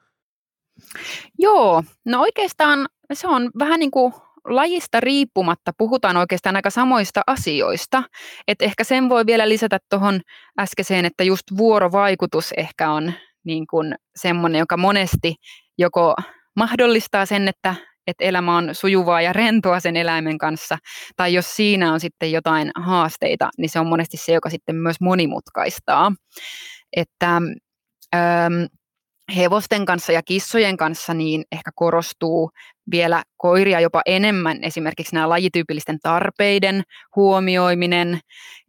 Joo, 1.40 1.84
no 2.06 2.22
oikeastaan 2.22 2.88
se 3.14 3.28
on 3.28 3.52
vähän 3.60 3.80
niin 3.80 3.92
kuin 3.92 4.14
lajista 4.46 5.00
riippumatta 5.00 5.72
puhutaan 5.78 6.18
oikeastaan 6.18 6.56
aika 6.56 6.70
samoista 6.70 7.22
asioista. 7.28 8.04
Et 8.48 8.62
ehkä 8.62 8.84
sen 8.84 9.10
voi 9.10 9.26
vielä 9.26 9.50
lisätä 9.50 9.80
tuohon 9.90 10.22
äskeiseen, 10.60 11.06
että 11.06 11.24
just 11.24 11.44
vuorovaikutus 11.58 12.54
ehkä 12.58 12.92
on 12.92 13.14
niin 13.44 13.68
kuin 13.68 13.96
semmoinen, 14.16 14.60
joka 14.60 14.78
monesti 14.78 15.36
joko 15.78 16.16
mahdollistaa 16.56 17.26
sen, 17.26 17.48
että, 17.48 17.76
että 18.10 18.24
elämä 18.24 18.58
on 18.58 18.76
sujuvaa 18.76 19.22
ja 19.22 19.34
rentoa 19.34 19.80
sen 19.80 19.98
eläimen 19.98 20.38
kanssa, 20.38 20.78
tai 21.16 21.34
jos 21.34 21.56
siinä 21.56 21.94
on 21.94 22.00
sitten 22.00 22.32
jotain 22.32 22.72
haasteita, 22.76 23.50
niin 23.58 23.70
se 23.70 23.80
on 23.80 23.88
monesti 23.88 24.18
se, 24.18 24.34
joka 24.34 24.50
sitten 24.50 24.76
myös 24.76 25.02
monimutkaistaa. 25.02 26.12
Että 26.94 27.42
ähm, 28.16 28.54
hevosten 29.36 29.86
kanssa 29.86 30.12
ja 30.12 30.24
kissojen 30.24 30.78
kanssa 30.78 31.14
niin 31.14 31.44
ehkä 31.52 31.72
korostuu 31.76 32.52
vielä 32.92 33.24
koiria 33.38 33.80
jopa 33.80 34.02
enemmän 34.06 34.64
esimerkiksi 34.64 35.16
nämä 35.16 35.30
lajityypillisten 35.30 36.00
tarpeiden 36.00 36.84
huomioiminen, 37.16 38.20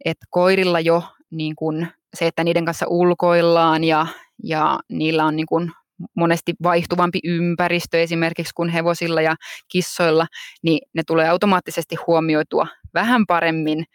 että 0.05 0.25
koirilla 0.29 0.79
jo 0.79 1.03
niin 1.31 1.55
kuin 1.55 1.87
se, 2.13 2.27
että 2.27 2.43
niiden 2.43 2.65
kanssa 2.65 2.85
ulkoillaan 2.89 3.83
ja, 3.83 4.07
ja 4.43 4.79
niillä 4.89 5.25
on 5.25 5.35
niin 5.35 5.45
kuin 5.45 5.71
monesti 6.15 6.53
vaihtuvampi 6.63 7.19
ympäristö 7.23 8.01
esimerkiksi 8.01 8.53
kuin 8.55 8.69
hevosilla 8.69 9.21
ja 9.21 9.35
kissoilla, 9.71 10.27
niin 10.63 10.79
ne 10.93 11.03
tulee 11.07 11.29
automaattisesti 11.29 11.95
huomioitua 12.07 12.67
vähän 12.93 13.25
paremmin, 13.27 13.85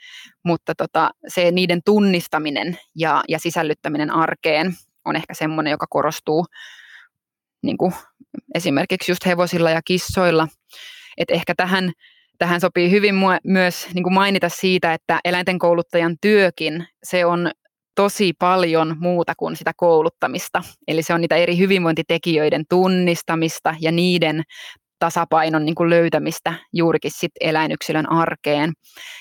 mutta 0.44 0.74
tota, 0.74 1.10
se 1.28 1.50
niiden 1.50 1.80
tunnistaminen 1.84 2.78
ja, 2.94 3.22
ja 3.28 3.38
sisällyttäminen 3.38 4.10
arkeen 4.10 4.74
on 5.04 5.16
ehkä 5.16 5.34
semmoinen, 5.34 5.70
joka 5.70 5.86
korostuu 5.90 6.46
niin 7.62 7.76
kuin 7.78 7.92
esimerkiksi 8.54 9.12
just 9.12 9.26
hevosilla 9.26 9.70
ja 9.70 9.80
kissoilla. 9.82 10.48
Et 11.18 11.30
ehkä 11.30 11.54
tähän, 11.56 11.92
tähän 12.38 12.60
sopii 12.60 12.90
hyvin 12.90 13.14
myös 13.44 13.88
niin 13.94 14.02
kuin 14.02 14.14
mainita 14.14 14.48
siitä, 14.48 14.94
että 14.94 15.20
eläinten 15.24 15.58
kouluttajan 15.58 16.16
työkin, 16.20 16.86
se 17.02 17.24
on 17.24 17.50
tosi 17.96 18.32
paljon 18.38 18.96
muuta 18.98 19.34
kuin 19.36 19.56
sitä 19.56 19.72
kouluttamista. 19.76 20.62
Eli 20.88 21.02
se 21.02 21.14
on 21.14 21.20
niitä 21.20 21.36
eri 21.36 21.58
hyvinvointitekijöiden 21.58 22.64
tunnistamista 22.68 23.74
ja 23.80 23.92
niiden 23.92 24.42
tasapainon 24.98 25.64
niin 25.64 25.74
kuin 25.74 25.90
löytämistä 25.90 26.54
juurikin 26.72 27.10
sit 27.14 27.32
eläinyksilön 27.40 28.12
arkeen. 28.12 28.72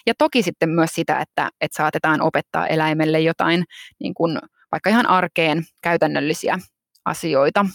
Ja 0.08 0.14
toki 0.18 0.44
sitten 0.44 0.70
myös 0.70 0.90
sitä, 0.94 1.20
että, 1.20 1.50
että 1.62 1.78
saatetaan 1.78 2.22
opettaa 2.22 2.68
eläimelle 2.68 3.20
jotain 3.20 3.64
niin 4.00 4.14
kuin 4.14 4.40
vaikka 4.72 4.90
ihan 4.90 5.10
arkeen 5.10 5.64
käytännöllisiä 5.82 6.60
asioita. 7.06 7.66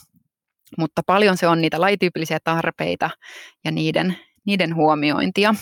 Mutta 0.79 1.03
paljon 1.07 1.37
se 1.37 1.47
on 1.47 1.61
niitä 1.61 1.81
lajityypillisiä 1.81 2.39
tarpeita 2.45 3.11
ja 3.65 3.71
niiden, 3.71 4.17
niiden 4.47 4.75
huomiointia. 4.75 5.55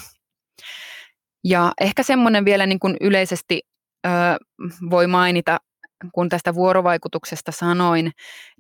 Ja 1.45 1.73
ehkä 1.81 2.03
semmoinen 2.03 2.45
vielä 2.45 2.67
niin 2.67 2.81
kuin 2.81 2.97
yleisesti 3.01 3.61
ö, 4.09 4.37
voi 4.91 5.07
mainita, 5.07 5.59
kun 6.13 6.29
tästä 6.29 6.55
vuorovaikutuksesta 6.55 7.53
sanoin, 7.53 8.11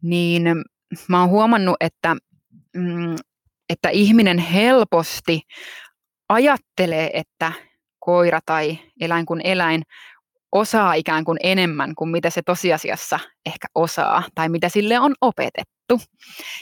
niin 0.03 0.43
mä 1.09 1.21
oon 1.21 1.29
huomannut, 1.29 1.77
että, 1.81 2.17
mm, 2.77 3.17
että 3.69 3.89
ihminen 3.89 4.39
helposti 4.39 5.41
ajattelee, 6.29 7.11
että 7.15 7.53
koira 7.99 8.41
tai 8.47 8.79
eläin 9.01 9.27
kuin 9.27 9.41
eläin 9.45 9.83
osaa 10.53 10.95
ikään 10.95 11.25
kuin 11.25 11.39
enemmän 11.43 11.95
kuin 11.95 12.11
mitä 12.11 12.31
se 12.31 12.43
tosiasiassa 12.43 13.19
ehkä 13.47 13.67
osaa 13.75 14.23
tai 14.35 14.49
mitä 14.49 14.69
sille 14.69 14.99
on 14.99 15.15
opetettu. 15.21 16.01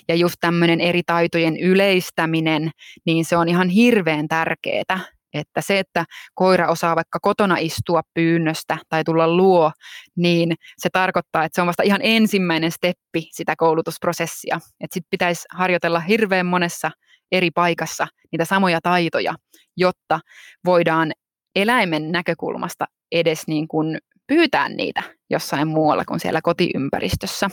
Ja 0.09 0.15
just 0.15 0.37
tämmöinen 0.41 0.81
eri 0.81 1.03
taitojen 1.07 1.57
yleistäminen, 1.57 2.71
niin 3.07 3.25
se 3.25 3.37
on 3.37 3.49
ihan 3.49 3.69
hirveän 3.69 4.29
tärkeää, 4.29 5.01
että 5.35 5.61
se, 5.61 5.79
että 5.79 6.05
koira 6.35 6.69
osaa 6.69 6.97
vaikka 6.97 7.19
kotona 7.23 7.57
istua 7.59 8.03
pyynnöstä 8.15 8.79
tai 8.89 9.05
tulla 9.05 9.37
luo, 9.37 9.73
niin 10.17 10.55
se 10.79 10.89
tarkoittaa, 10.93 11.45
että 11.45 11.57
se 11.57 11.61
on 11.61 11.67
vasta 11.67 11.83
ihan 11.83 12.01
ensimmäinen 12.03 12.73
steppi 12.73 13.29
sitä 13.31 13.55
koulutusprosessia. 13.59 14.57
Että 14.57 14.95
sitten 14.95 15.11
pitäisi 15.11 15.45
harjoitella 15.51 16.01
hirveän 16.01 16.47
monessa 16.47 16.91
eri 17.33 17.51
paikassa 17.51 18.07
niitä 18.33 18.45
samoja 18.45 18.81
taitoja, 18.81 19.35
jotta 19.77 20.21
voidaan 20.65 21.13
eläimen 21.57 22.13
näkökulmasta 22.13 22.85
edes 23.13 23.47
niin 23.47 23.69
kuin 23.69 23.99
pyytää 24.27 24.69
niitä 24.69 25.03
jossain 25.31 25.69
muualla 25.69 26.05
kuin 26.05 26.21
siellä 26.21 26.41
kotiympäristössä. 26.43 27.51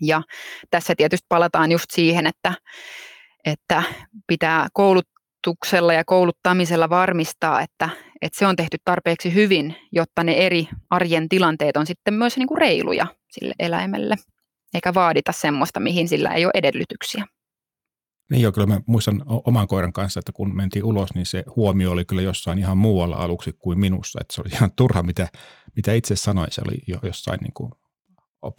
Ja 0.00 0.22
tässä 0.70 0.94
tietysti 0.96 1.26
palataan 1.28 1.72
just 1.72 1.86
siihen, 1.92 2.26
että, 2.26 2.54
että 3.44 3.82
pitää 4.26 4.68
koulutuksella 5.42 5.92
ja 5.92 6.04
kouluttamisella 6.04 6.90
varmistaa, 6.90 7.60
että, 7.60 7.88
että 8.22 8.38
se 8.38 8.46
on 8.46 8.56
tehty 8.56 8.76
tarpeeksi 8.84 9.34
hyvin, 9.34 9.76
jotta 9.92 10.24
ne 10.24 10.32
eri 10.32 10.68
arjen 10.90 11.28
tilanteet 11.28 11.76
on 11.76 11.86
sitten 11.86 12.14
myös 12.14 12.36
niin 12.36 12.48
kuin 12.48 12.58
reiluja 12.58 13.06
sille 13.30 13.54
eläimelle, 13.58 14.16
eikä 14.74 14.94
vaadita 14.94 15.32
semmoista, 15.32 15.80
mihin 15.80 16.08
sillä 16.08 16.30
ei 16.30 16.44
ole 16.44 16.52
edellytyksiä. 16.54 17.26
Niin 18.30 18.42
joo, 18.42 18.52
kyllä 18.52 18.66
mä 18.66 18.80
muistan 18.86 19.22
oman 19.26 19.68
koiran 19.68 19.92
kanssa, 19.92 20.20
että 20.20 20.32
kun 20.32 20.56
mentiin 20.56 20.84
ulos, 20.84 21.14
niin 21.14 21.26
se 21.26 21.44
huomio 21.56 21.90
oli 21.90 22.04
kyllä 22.04 22.22
jossain 22.22 22.58
ihan 22.58 22.78
muualla 22.78 23.16
aluksi 23.16 23.52
kuin 23.58 23.80
minussa. 23.80 24.18
Että 24.20 24.34
se 24.34 24.40
oli 24.40 24.50
ihan 24.52 24.70
turha, 24.76 25.02
mitä, 25.02 25.28
mitä 25.76 25.92
itse 25.92 26.16
sanoin. 26.16 26.50
Se 26.50 26.62
oli 26.66 26.78
jo 26.86 26.98
jossain 27.02 27.38
niin 27.42 27.52
kuin 27.54 27.72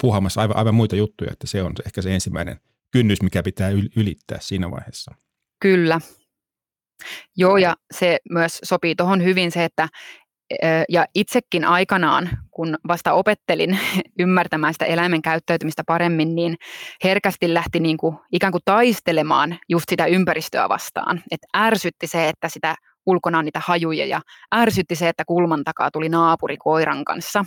puhamassa 0.00 0.40
aivan, 0.40 0.56
aivan 0.56 0.74
muita 0.74 0.96
juttuja, 0.96 1.32
että 1.32 1.46
se 1.46 1.62
on 1.62 1.72
ehkä 1.86 2.02
se 2.02 2.14
ensimmäinen 2.14 2.60
kynnys, 2.90 3.22
mikä 3.22 3.42
pitää 3.42 3.70
ylittää 3.96 4.38
siinä 4.40 4.70
vaiheessa. 4.70 5.14
Kyllä. 5.60 6.00
Joo, 7.36 7.56
ja 7.56 7.74
se 7.94 8.18
myös 8.30 8.58
sopii 8.64 8.94
tuohon 8.94 9.24
hyvin 9.24 9.50
se, 9.50 9.64
että 9.64 9.88
ja 10.88 11.06
itsekin 11.14 11.64
aikanaan, 11.64 12.30
kun 12.50 12.76
vasta 12.88 13.12
opettelin 13.12 13.78
ymmärtämään 14.18 14.74
sitä 14.74 14.84
eläimen 14.84 15.22
käyttäytymistä 15.22 15.82
paremmin, 15.86 16.34
niin 16.34 16.56
herkästi 17.04 17.54
lähti 17.54 17.80
niin 17.80 17.96
kuin, 17.96 18.16
ikään 18.32 18.52
kuin 18.52 18.62
taistelemaan 18.64 19.58
just 19.68 19.84
sitä 19.88 20.06
ympäristöä 20.06 20.68
vastaan. 20.68 21.22
Et 21.30 21.40
ärsytti 21.56 22.06
se, 22.06 22.28
että 22.28 22.48
sitä 22.48 22.74
ulkona 23.06 23.38
on 23.38 23.44
niitä 23.44 23.60
hajuja 23.64 24.06
ja 24.06 24.20
ärsytti 24.54 24.96
se, 24.96 25.08
että 25.08 25.24
kulman 25.24 25.64
takaa 25.64 25.90
tuli 25.90 26.08
naapuri 26.08 26.56
koiran 26.56 27.04
kanssa. 27.04 27.44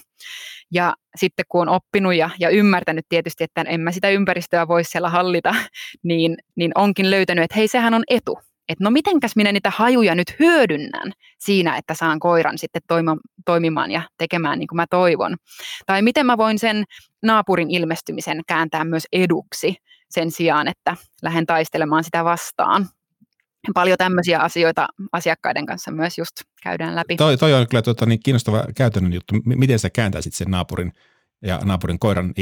Ja 0.72 0.94
sitten 1.16 1.46
kun 1.50 1.62
on 1.62 1.70
oppinut 1.70 2.16
ja, 2.16 2.30
ja 2.39 2.50
ymmärtänyt 2.50 3.06
tietysti, 3.10 3.44
että 3.44 3.62
en 3.62 3.82
mä 3.82 3.92
sitä 3.92 4.10
ympäristöä 4.10 4.68
voi 4.68 4.84
siellä 4.84 5.10
hallita, 5.10 5.56
niin, 6.04 6.38
niin 6.56 6.72
onkin 6.75 7.12
löytänyt, 7.12 7.44
että 7.44 7.56
hei, 7.56 7.68
sehän 7.68 7.94
on 7.94 8.04
etu 8.10 8.39
että 8.70 8.84
no 8.84 8.92
mitenkäs 8.92 9.36
minä 9.36 9.52
niitä 9.52 9.72
hajuja 9.76 10.16
nyt 10.16 10.36
hyödynnän 10.40 11.12
siinä, 11.40 11.78
että 11.78 11.94
saan 11.94 12.20
koiran 12.20 12.58
sitten 12.58 12.82
toima, 12.88 13.18
toimimaan 13.46 13.92
ja 13.92 14.02
tekemään 14.18 14.60
niin 14.60 14.68
kuin 14.68 14.76
mä 14.76 14.86
toivon. 14.90 15.36
Tai 15.86 16.02
miten 16.02 16.26
mä 16.26 16.38
voin 16.38 16.60
sen 16.60 16.84
naapurin 17.24 17.72
ilmestymisen 17.72 18.42
kääntää 18.48 18.86
myös 18.86 19.04
eduksi 19.12 19.76
sen 20.10 20.32
sijaan, 20.32 20.68
että 20.68 20.96
lähden 21.22 21.46
taistelemaan 21.46 22.04
sitä 22.04 22.24
vastaan. 22.24 22.88
Paljon 23.74 23.98
tämmöisiä 23.98 24.40
asioita 24.40 24.88
asiakkaiden 25.12 25.66
kanssa 25.66 25.92
myös 25.92 26.18
just 26.18 26.32
käydään 26.64 26.96
läpi. 26.96 27.16
Toi, 27.16 27.38
toi 27.38 27.54
on 27.54 27.68
kyllä 27.68 27.82
tuota, 27.82 28.06
niin 28.06 28.20
kiinnostava 28.24 28.64
käytännön 28.76 29.14
juttu. 29.14 29.36
Miten 29.46 29.80
sä 29.80 29.90
kääntäisit 29.90 30.34
sen 30.34 30.52
naapurin 30.52 30.94
ja 31.42 31.60
naapurin 31.64 32.00
koiran 32.00 32.34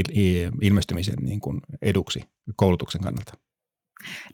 ilmestymisen 0.62 1.15
niin 1.22 1.39
kuin 1.39 1.62
eduksi 1.82 2.24
koulutuksen 2.55 3.01
kannalta? 3.01 3.34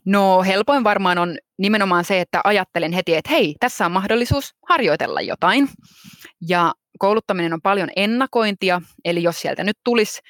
No 0.04 0.42
helpoin 0.42 0.84
varmaan 0.84 1.18
on 1.18 1.38
nimenomaan 1.58 2.04
se, 2.04 2.20
että 2.20 2.40
ajattelen 2.44 2.92
heti, 2.92 3.14
että 3.14 3.30
hei, 3.30 3.54
tässä 3.60 3.86
on 3.86 3.92
mahdollisuus 3.92 4.54
harjoitella 4.68 5.20
jotain. 5.20 5.68
Ja 6.48 6.72
kouluttaminen 6.98 7.52
on 7.52 7.62
paljon 7.62 7.88
ennakointia, 7.96 8.80
eli 9.04 9.22
jos 9.22 9.40
sieltä 9.40 9.64
nyt 9.64 9.76
tulisi 9.84 10.20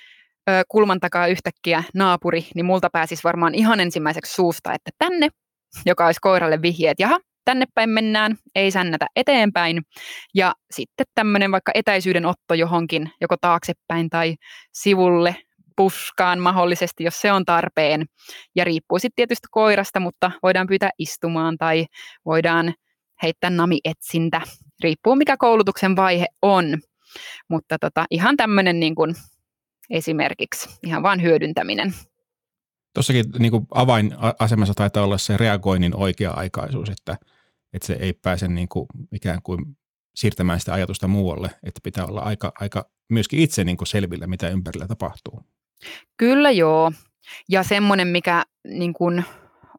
ö, 0.50 0.62
kulman 0.68 1.00
takaa 1.00 1.26
yhtäkkiä 1.26 1.82
naapuri, 1.94 2.46
niin 2.54 2.66
multa 2.66 2.90
pääsisi 2.92 3.24
varmaan 3.24 3.54
ihan 3.54 3.80
ensimmäiseksi 3.80 4.34
suusta, 4.34 4.72
että 4.74 4.90
tänne, 4.98 5.28
joka 5.86 6.06
olisi 6.06 6.20
koiralle 6.20 6.62
vihje, 6.62 6.90
että 6.90 7.02
jaha, 7.02 7.18
tänne 7.44 7.66
päin 7.74 7.90
mennään, 7.90 8.36
ei 8.54 8.70
sännätä 8.70 9.06
eteenpäin. 9.16 9.82
Ja 10.34 10.54
sitten 10.70 11.06
tämmöinen 11.14 11.52
vaikka 11.52 11.72
etäisyyden 11.74 12.26
otto 12.26 12.54
johonkin, 12.54 13.10
joko 13.20 13.36
taaksepäin 13.40 14.10
tai 14.10 14.34
sivulle 14.72 15.36
puskaan 15.76 16.38
mahdollisesti, 16.38 17.04
jos 17.04 17.20
se 17.20 17.32
on 17.32 17.44
tarpeen. 17.44 18.06
Ja 18.56 18.64
riippuu 18.64 18.98
sitten 18.98 19.16
tietysti 19.16 19.46
koirasta, 19.50 20.00
mutta 20.00 20.30
voidaan 20.42 20.66
pyytää 20.66 20.90
istumaan 20.98 21.58
tai 21.58 21.86
voidaan 22.24 22.74
heittää 23.22 23.50
nami-etsintä. 23.50 24.40
Riippuu 24.82 25.16
mikä 25.16 25.36
koulutuksen 25.36 25.96
vaihe 25.96 26.26
on. 26.42 26.64
Mutta 27.48 27.78
tota, 27.78 28.04
ihan 28.10 28.36
tämmöinen 28.36 28.80
niin 28.80 28.94
esimerkiksi, 29.90 30.68
ihan 30.86 31.02
vain 31.02 31.22
hyödyntäminen. 31.22 31.94
Tuossakin 32.94 33.24
niin 33.38 33.50
kuin 33.50 33.66
avainasemassa 33.74 34.74
taitaa 34.74 35.04
olla 35.04 35.18
se 35.18 35.36
reagoinnin 35.36 35.96
oikea-aikaisuus, 35.96 36.88
että, 36.88 37.16
että 37.72 37.86
se 37.86 37.92
ei 37.92 38.12
pääse 38.12 38.48
niin 38.48 38.68
kuin 38.68 38.86
ikään 39.12 39.42
kuin 39.42 39.76
siirtämään 40.14 40.60
sitä 40.60 40.72
ajatusta 40.72 41.08
muualle, 41.08 41.50
että 41.62 41.80
pitää 41.82 42.06
olla 42.06 42.20
aika, 42.20 42.52
aika 42.60 42.90
myöskin 43.08 43.40
itse 43.40 43.64
niin 43.64 43.76
kuin 43.76 43.88
selvillä, 43.88 44.26
mitä 44.26 44.48
ympärillä 44.48 44.86
tapahtuu. 44.86 45.44
Kyllä 46.16 46.50
joo. 46.50 46.92
Ja 47.48 47.62
semmoinen, 47.62 48.08
mikä 48.08 48.42
niin 48.64 48.92
kun, 48.92 49.22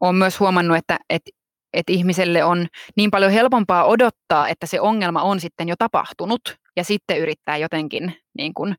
olen 0.00 0.14
myös 0.14 0.40
huomannut, 0.40 0.76
että, 0.76 0.98
että, 1.10 1.30
että 1.72 1.92
ihmiselle 1.92 2.44
on 2.44 2.66
niin 2.96 3.10
paljon 3.10 3.32
helpompaa 3.32 3.84
odottaa, 3.84 4.48
että 4.48 4.66
se 4.66 4.80
ongelma 4.80 5.22
on 5.22 5.40
sitten 5.40 5.68
jo 5.68 5.74
tapahtunut 5.78 6.40
ja 6.76 6.84
sitten 6.84 7.18
yrittää 7.18 7.56
jotenkin 7.56 8.16
niin 8.38 8.54
kun, 8.54 8.74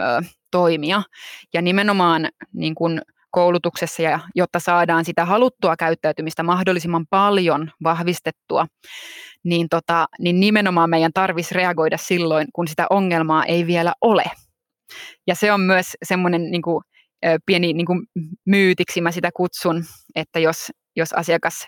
ö, 0.00 0.22
toimia. 0.50 1.02
Ja 1.54 1.62
nimenomaan 1.62 2.28
niin 2.52 2.74
kun, 2.74 3.00
koulutuksessa, 3.34 4.02
ja 4.02 4.20
jotta 4.34 4.58
saadaan 4.60 5.04
sitä 5.04 5.24
haluttua 5.24 5.76
käyttäytymistä 5.76 6.42
mahdollisimman 6.42 7.06
paljon 7.10 7.70
vahvistettua, 7.82 8.66
niin, 9.44 9.68
tota, 9.68 10.06
niin 10.18 10.40
nimenomaan 10.40 10.90
meidän 10.90 11.12
tarvitsisi 11.14 11.54
reagoida 11.54 11.96
silloin, 11.96 12.46
kun 12.52 12.68
sitä 12.68 12.86
ongelmaa 12.90 13.44
ei 13.44 13.66
vielä 13.66 13.92
ole. 14.00 14.24
Ja 15.26 15.34
se 15.34 15.52
on 15.52 15.60
myös 15.60 15.86
semmoinen 16.02 16.50
niin 16.50 16.62
kuin, 16.62 16.84
pieni 17.46 17.72
niin 17.72 17.86
kuin 17.86 18.06
myytiksi, 18.44 19.00
mä 19.00 19.10
sitä 19.10 19.30
kutsun, 19.36 19.84
että 20.14 20.38
jos, 20.38 20.72
jos 20.96 21.12
asiakas 21.12 21.66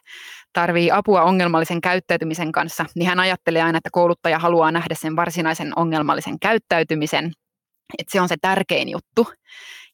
tarvii 0.52 0.90
apua 0.90 1.22
ongelmallisen 1.22 1.80
käyttäytymisen 1.80 2.52
kanssa, 2.52 2.84
niin 2.94 3.08
hän 3.08 3.20
ajattelee 3.20 3.62
aina, 3.62 3.78
että 3.78 3.90
kouluttaja 3.92 4.38
haluaa 4.38 4.72
nähdä 4.72 4.94
sen 4.94 5.16
varsinaisen 5.16 5.72
ongelmallisen 5.76 6.38
käyttäytymisen, 6.40 7.32
että 7.98 8.12
se 8.12 8.20
on 8.20 8.28
se 8.28 8.36
tärkein 8.40 8.88
juttu. 8.88 9.32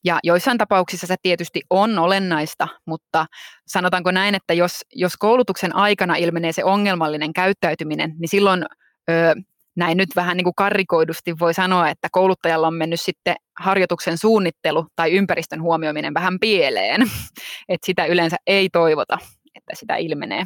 Ja 0.05 0.19
joissain 0.23 0.57
tapauksissa 0.57 1.07
se 1.07 1.15
tietysti 1.21 1.61
on 1.69 1.99
olennaista, 1.99 2.67
mutta 2.85 3.25
sanotaanko 3.67 4.11
näin, 4.11 4.35
että 4.35 4.53
jos, 4.53 4.81
jos 4.95 5.17
koulutuksen 5.17 5.75
aikana 5.75 6.15
ilmenee 6.15 6.51
se 6.51 6.63
ongelmallinen 6.63 7.33
käyttäytyminen, 7.33 8.13
niin 8.19 8.29
silloin 8.29 8.65
ö, 9.09 9.35
näin 9.75 9.97
nyt 9.97 10.09
vähän 10.15 10.37
niin 10.37 10.43
kuin 10.43 10.55
karrikoidusti 10.55 11.39
voi 11.39 11.53
sanoa, 11.53 11.89
että 11.89 12.07
kouluttajalla 12.11 12.67
on 12.67 12.73
mennyt 12.73 13.01
sitten 13.01 13.35
harjoituksen 13.59 14.17
suunnittelu 14.17 14.87
tai 14.95 15.11
ympäristön 15.11 15.61
huomioiminen 15.61 16.13
vähän 16.13 16.39
pieleen, 16.39 17.01
että 17.69 17.85
sitä 17.85 18.05
yleensä 18.05 18.37
ei 18.47 18.69
toivota, 18.69 19.17
että 19.55 19.73
sitä 19.75 19.95
ilmenee. 19.95 20.43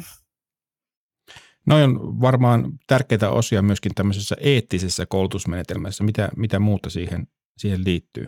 Noin 1.66 1.84
on 1.84 2.20
varmaan 2.20 2.72
tärkeitä 2.86 3.30
osia 3.30 3.62
myöskin 3.62 3.94
tämmöisessä 3.94 4.36
eettisessä 4.40 5.06
koulutusmenetelmässä. 5.06 6.04
Mitä, 6.04 6.28
mitä 6.36 6.58
muuta 6.58 6.90
siihen, 6.90 7.26
siihen 7.58 7.84
liittyy? 7.84 8.26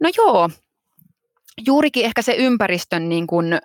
No 0.00 0.10
joo, 0.16 0.50
juurikin 1.66 2.04
ehkä 2.04 2.22
se 2.22 2.34
ympäristön 2.34 3.08
niin 3.08 3.26
kuin 3.26 3.58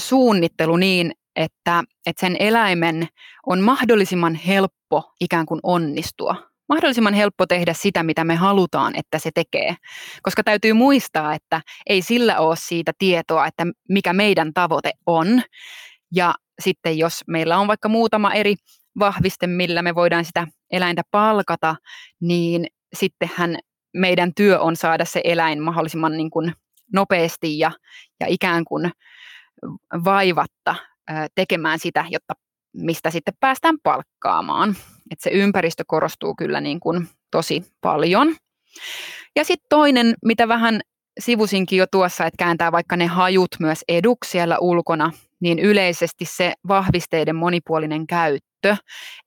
suunnittelu 0.00 0.76
niin, 0.76 1.12
että, 1.36 1.84
että 2.06 2.20
sen 2.20 2.36
eläimen 2.38 3.08
on 3.46 3.60
mahdollisimman 3.60 4.34
helppo 4.34 5.12
ikään 5.20 5.46
kuin 5.46 5.60
onnistua. 5.62 6.36
Mahdollisimman 6.68 7.14
helppo 7.14 7.46
tehdä 7.46 7.72
sitä, 7.72 8.02
mitä 8.02 8.24
me 8.24 8.34
halutaan, 8.34 8.96
että 8.96 9.18
se 9.18 9.30
tekee. 9.34 9.74
Koska 10.22 10.44
täytyy 10.44 10.72
muistaa, 10.72 11.34
että 11.34 11.60
ei 11.86 12.02
sillä 12.02 12.38
ole 12.38 12.56
siitä 12.58 12.92
tietoa, 12.98 13.46
että 13.46 13.66
mikä 13.88 14.12
meidän 14.12 14.52
tavoite 14.54 14.92
on. 15.06 15.42
Ja 16.14 16.34
sitten 16.60 16.98
jos 16.98 17.20
meillä 17.26 17.58
on 17.58 17.66
vaikka 17.66 17.88
muutama 17.88 18.32
eri 18.32 18.54
vahviste, 18.98 19.46
millä 19.46 19.82
me 19.82 19.94
voidaan 19.94 20.24
sitä 20.24 20.46
eläintä 20.70 21.02
palkata, 21.10 21.76
niin 22.20 22.66
sittenhän 22.94 23.58
meidän 23.94 24.34
työ 24.34 24.60
on 24.60 24.76
saada 24.76 25.04
se 25.04 25.20
eläin 25.24 25.62
mahdollisimman 25.62 26.16
niin 26.16 26.30
kuin 26.30 26.52
nopeasti 26.92 27.58
ja, 27.58 27.70
ja 28.20 28.26
ikään 28.28 28.64
kuin 28.64 28.90
vaivatta 30.04 30.74
tekemään 31.34 31.78
sitä, 31.78 32.04
jotta 32.10 32.34
mistä 32.76 33.10
sitten 33.10 33.34
päästään 33.40 33.76
palkkaamaan. 33.82 34.76
Et 35.10 35.20
se 35.20 35.30
ympäristö 35.30 35.84
korostuu 35.86 36.34
kyllä 36.34 36.60
niin 36.60 36.80
kuin 36.80 37.08
tosi 37.30 37.62
paljon. 37.80 38.36
Ja 39.36 39.44
sitten 39.44 39.66
toinen, 39.68 40.14
mitä 40.24 40.48
vähän 40.48 40.80
sivusinkin 41.20 41.78
jo 41.78 41.86
tuossa, 41.90 42.26
että 42.26 42.44
kääntää 42.44 42.72
vaikka 42.72 42.96
ne 42.96 43.06
hajut 43.06 43.50
myös 43.60 43.84
eduksi 43.88 44.30
siellä 44.30 44.58
ulkona, 44.58 45.12
niin 45.40 45.58
yleisesti 45.58 46.24
se 46.24 46.52
vahvisteiden 46.68 47.36
monipuolinen 47.36 48.06
käyttö. 48.06 48.76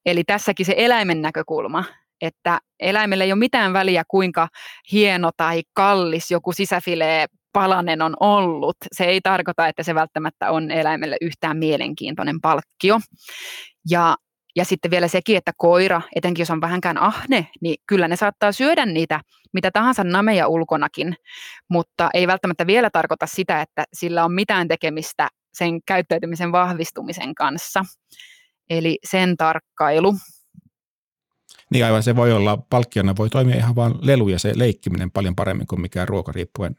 Eli 0.05 0.23
tässäkin 0.23 0.65
se 0.65 0.73
eläimen 0.77 1.21
näkökulma, 1.21 1.83
että 2.21 2.59
eläimelle 2.79 3.23
ei 3.23 3.31
ole 3.31 3.39
mitään 3.39 3.73
väliä, 3.73 4.03
kuinka 4.07 4.47
hieno 4.91 5.31
tai 5.37 5.61
kallis 5.73 6.31
joku 6.31 6.51
sisäfilee 6.53 7.25
palanen 7.55 8.01
on 8.01 8.13
ollut. 8.19 8.75
Se 8.91 9.03
ei 9.03 9.21
tarkoita, 9.21 9.67
että 9.67 9.83
se 9.83 9.95
välttämättä 9.95 10.51
on 10.51 10.71
eläimelle 10.71 11.17
yhtään 11.21 11.57
mielenkiintoinen 11.57 12.41
palkkio. 12.41 12.99
Ja, 13.89 14.15
ja 14.55 14.65
sitten 14.65 14.91
vielä 14.91 15.07
sekin, 15.07 15.37
että 15.37 15.51
koira, 15.57 16.01
etenkin 16.15 16.41
jos 16.41 16.49
on 16.51 16.61
vähänkään 16.61 16.97
ahne, 16.97 17.47
niin 17.61 17.75
kyllä 17.87 18.07
ne 18.07 18.15
saattaa 18.15 18.51
syödä 18.51 18.85
niitä 18.85 19.19
mitä 19.53 19.71
tahansa 19.71 20.03
nameja 20.03 20.47
ulkonakin, 20.47 21.15
mutta 21.69 22.09
ei 22.13 22.27
välttämättä 22.27 22.67
vielä 22.67 22.89
tarkoita 22.89 23.27
sitä, 23.27 23.61
että 23.61 23.83
sillä 23.93 24.25
on 24.25 24.33
mitään 24.33 24.67
tekemistä 24.67 25.27
sen 25.53 25.79
käyttäytymisen 25.87 26.51
vahvistumisen 26.51 27.35
kanssa. 27.35 27.85
Eli 28.69 28.99
sen 29.09 29.37
tarkkailu. 29.37 30.15
Niin 31.71 31.85
aivan, 31.85 32.03
se 32.03 32.15
voi 32.15 32.33
olla, 32.33 32.57
palkkiona 32.57 33.15
voi 33.17 33.29
toimia 33.29 33.55
ihan 33.55 33.75
vain 33.75 33.93
lelu 34.01 34.29
ja 34.29 34.39
se 34.39 34.51
leikkiminen 34.55 35.11
paljon 35.11 35.35
paremmin 35.35 35.67
kuin 35.67 35.81
mikään 35.81 36.07
ruokariippuen 36.07 36.75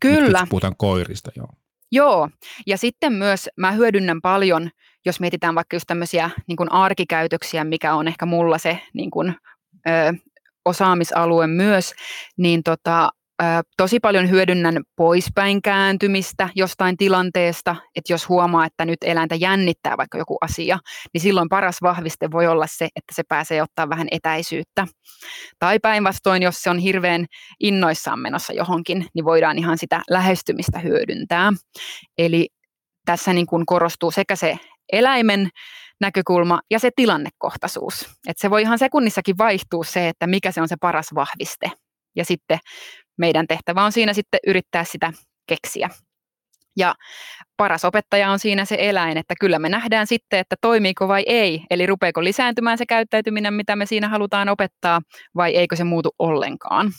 Kyllä. 0.00 0.40
Nyt 0.40 0.48
puhutaan 0.48 0.76
koirista, 0.76 1.30
joo. 1.36 1.48
Joo, 1.92 2.28
ja 2.66 2.78
sitten 2.78 3.12
myös 3.12 3.48
mä 3.56 3.72
hyödynnän 3.72 4.20
paljon, 4.20 4.70
jos 5.06 5.20
mietitään 5.20 5.54
vaikka 5.54 5.76
just 5.76 5.86
tämmöisiä 5.86 6.30
niin 6.48 6.56
kuin 6.56 6.72
arkikäytöksiä, 6.72 7.64
mikä 7.64 7.94
on 7.94 8.08
ehkä 8.08 8.26
mulla 8.26 8.58
se 8.58 8.78
niin 8.94 9.10
kuin, 9.10 9.34
ö, 9.88 10.14
osaamisalue 10.64 11.46
myös, 11.46 11.94
niin 12.36 12.62
tota, 12.62 13.10
tosi 13.76 14.00
paljon 14.00 14.30
hyödynnän 14.30 14.82
poispäin 14.96 15.62
kääntymistä 15.62 16.48
jostain 16.54 16.96
tilanteesta, 16.96 17.76
että 17.96 18.12
jos 18.12 18.28
huomaa, 18.28 18.66
että 18.66 18.84
nyt 18.84 18.98
eläintä 19.04 19.34
jännittää 19.34 19.96
vaikka 19.96 20.18
joku 20.18 20.38
asia, 20.40 20.78
niin 21.14 21.20
silloin 21.20 21.48
paras 21.48 21.82
vahviste 21.82 22.30
voi 22.30 22.46
olla 22.46 22.66
se, 22.66 22.84
että 22.84 23.14
se 23.14 23.22
pääsee 23.28 23.62
ottaa 23.62 23.88
vähän 23.88 24.08
etäisyyttä. 24.10 24.86
Tai 25.58 25.78
päinvastoin, 25.78 26.42
jos 26.42 26.62
se 26.62 26.70
on 26.70 26.78
hirveän 26.78 27.26
innoissaan 27.60 28.20
menossa 28.20 28.52
johonkin, 28.52 29.06
niin 29.14 29.24
voidaan 29.24 29.58
ihan 29.58 29.78
sitä 29.78 30.02
lähestymistä 30.10 30.78
hyödyntää. 30.78 31.52
Eli 32.18 32.48
tässä 33.04 33.32
niin 33.32 33.46
kuin 33.46 33.66
korostuu 33.66 34.10
sekä 34.10 34.36
se 34.36 34.58
eläimen 34.92 35.48
näkökulma 36.00 36.60
ja 36.70 36.78
se 36.78 36.90
tilannekohtaisuus. 36.96 38.10
Että 38.28 38.40
se 38.40 38.50
voi 38.50 38.62
ihan 38.62 38.78
sekunnissakin 38.78 39.38
vaihtua 39.38 39.84
se, 39.84 40.08
että 40.08 40.26
mikä 40.26 40.52
se 40.52 40.60
on 40.60 40.68
se 40.68 40.76
paras 40.80 41.06
vahviste. 41.14 41.70
Ja 42.16 42.24
sitten 42.24 42.58
meidän 43.18 43.46
tehtävä 43.46 43.84
on 43.84 43.92
siinä 43.92 44.12
sitten 44.12 44.40
yrittää 44.46 44.84
sitä 44.84 45.12
keksiä. 45.46 45.90
Ja 46.76 46.94
paras 47.56 47.84
opettaja 47.84 48.30
on 48.30 48.38
siinä 48.38 48.64
se 48.64 48.76
eläin, 48.78 49.16
että 49.16 49.34
kyllä 49.40 49.58
me 49.58 49.68
nähdään 49.68 50.06
sitten, 50.06 50.38
että 50.38 50.56
toimiiko 50.60 51.08
vai 51.08 51.22
ei. 51.26 51.64
Eli 51.70 51.86
rupeeko 51.86 52.24
lisääntymään 52.24 52.78
se 52.78 52.86
käyttäytyminen, 52.86 53.54
mitä 53.54 53.76
me 53.76 53.86
siinä 53.86 54.08
halutaan 54.08 54.48
opettaa, 54.48 55.00
vai 55.36 55.56
eikö 55.56 55.76
se 55.76 55.84
muutu 55.84 56.14
ollenkaan. 56.18 56.92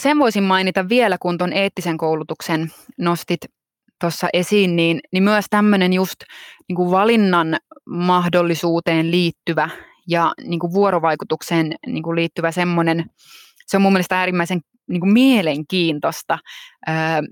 Sen 0.00 0.18
voisin 0.18 0.42
mainita 0.42 0.88
vielä, 0.88 1.16
kun 1.20 1.38
tuon 1.38 1.52
eettisen 1.52 1.96
koulutuksen 1.96 2.72
nostit 2.98 3.40
tuossa 4.00 4.28
esiin, 4.32 4.76
niin, 4.76 5.00
niin 5.12 5.22
myös 5.22 5.44
tämmöinen 5.50 5.92
just 5.92 6.20
niin 6.68 6.76
kuin 6.76 6.90
valinnan 6.90 7.56
mahdollisuuteen 7.86 9.10
liittyvä 9.10 9.70
ja 10.08 10.32
niin 10.44 10.60
kuin 10.60 10.72
vuorovaikutukseen 10.72 11.74
niin 11.86 12.02
kuin 12.02 12.16
liittyvä 12.16 12.52
semmoinen, 12.52 13.04
se 13.68 13.76
on 13.76 13.82
mun 13.82 13.92
mielestä 13.92 14.18
äärimmäisen 14.18 14.60
niin 14.88 15.00
kuin 15.00 15.12
mielenkiintoista 15.12 16.38
ää, 16.86 17.22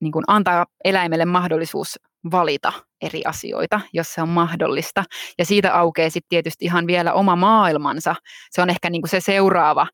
niin 0.00 0.12
kuin 0.12 0.24
antaa 0.26 0.66
eläimelle 0.84 1.24
mahdollisuus 1.24 1.98
valita 2.30 2.72
eri 3.02 3.22
asioita, 3.24 3.80
jos 3.92 4.14
se 4.14 4.22
on 4.22 4.28
mahdollista. 4.28 5.04
Ja 5.38 5.44
siitä 5.44 5.74
aukeaa 5.74 6.10
sitten 6.10 6.28
tietysti 6.28 6.64
ihan 6.64 6.86
vielä 6.86 7.12
oma 7.12 7.36
maailmansa. 7.36 8.14
Se 8.50 8.62
on 8.62 8.70
ehkä 8.70 8.90
niin 8.90 9.02
kuin 9.02 9.10
se 9.10 9.20
seuraava 9.20 9.86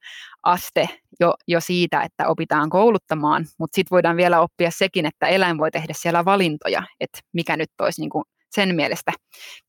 aste 0.43 0.89
jo, 1.21 1.35
jo 1.49 1.61
siitä, 1.61 2.03
että 2.03 2.29
opitaan 2.29 2.71
kouluttamaan, 2.71 3.47
mutta 3.59 3.75
sitten 3.75 3.91
voidaan 3.91 4.17
vielä 4.17 4.41
oppia 4.41 4.71
sekin, 4.71 5.07
että 5.07 5.27
eläin 5.27 5.59
voi 5.59 5.71
tehdä 5.71 5.93
siellä 5.97 6.25
valintoja, 6.25 6.83
että 7.01 7.19
mikä 7.33 7.57
nyt 7.57 7.71
olisi 7.81 8.01
niin 8.01 8.11
kuin 8.11 8.25
sen 8.51 8.75
mielestä 8.75 9.13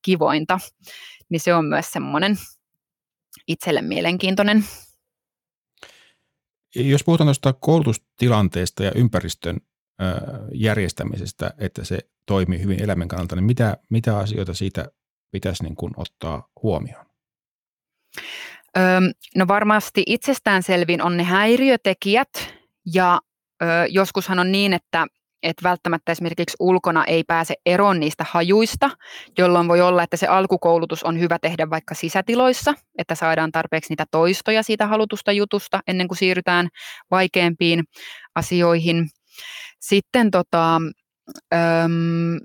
kivointa. 0.01 0.59
Niin 1.29 1.39
se 1.39 1.53
on 1.53 1.65
myös 1.65 1.91
semmoinen 1.91 2.35
itselle 3.47 3.81
mielenkiintoinen. 3.81 4.63
Jos 6.75 7.03
puhutaan 7.03 7.27
tuosta 7.27 7.53
koulutustilanteesta 7.53 8.83
ja 8.83 8.91
ympäristön 8.95 9.57
järjestämisestä, 10.53 11.53
että 11.57 11.83
se 11.83 11.99
toimii 12.25 12.59
hyvin 12.59 12.83
eläimen 12.83 13.07
kannalta, 13.07 13.35
niin 13.35 13.43
mitä, 13.43 13.77
mitä 13.89 14.17
asioita 14.17 14.53
siitä 14.53 14.85
pitäisi 15.31 15.63
niin 15.63 15.75
kuin 15.75 15.93
ottaa 15.97 16.47
huomioon? 16.63 17.05
Öm, 18.77 19.03
no 19.35 19.47
varmasti 19.47 20.03
itsestäänselvin 20.05 21.01
on 21.01 21.17
ne 21.17 21.23
häiriötekijät 21.23 22.29
ja 22.93 23.21
ö, 23.61 23.65
joskushan 23.89 24.39
on 24.39 24.51
niin, 24.51 24.73
että 24.73 25.07
et 25.43 25.57
välttämättä 25.63 26.11
esimerkiksi 26.11 26.57
ulkona 26.59 27.05
ei 27.05 27.23
pääse 27.23 27.53
eroon 27.65 27.99
niistä 27.99 28.25
hajuista, 28.29 28.89
jolloin 29.37 29.67
voi 29.67 29.81
olla, 29.81 30.03
että 30.03 30.17
se 30.17 30.27
alkukoulutus 30.27 31.03
on 31.03 31.19
hyvä 31.19 31.39
tehdä 31.39 31.69
vaikka 31.69 31.95
sisätiloissa, 31.95 32.73
että 32.97 33.15
saadaan 33.15 33.51
tarpeeksi 33.51 33.91
niitä 33.91 34.05
toistoja 34.11 34.63
siitä 34.63 34.87
halutusta 34.87 35.31
jutusta 35.31 35.79
ennen 35.87 36.07
kuin 36.07 36.17
siirrytään 36.17 36.67
vaikeampiin 37.11 37.83
asioihin. 38.35 39.09
Sitten 39.79 40.31
tota, 40.31 40.75
äm, 41.53 42.39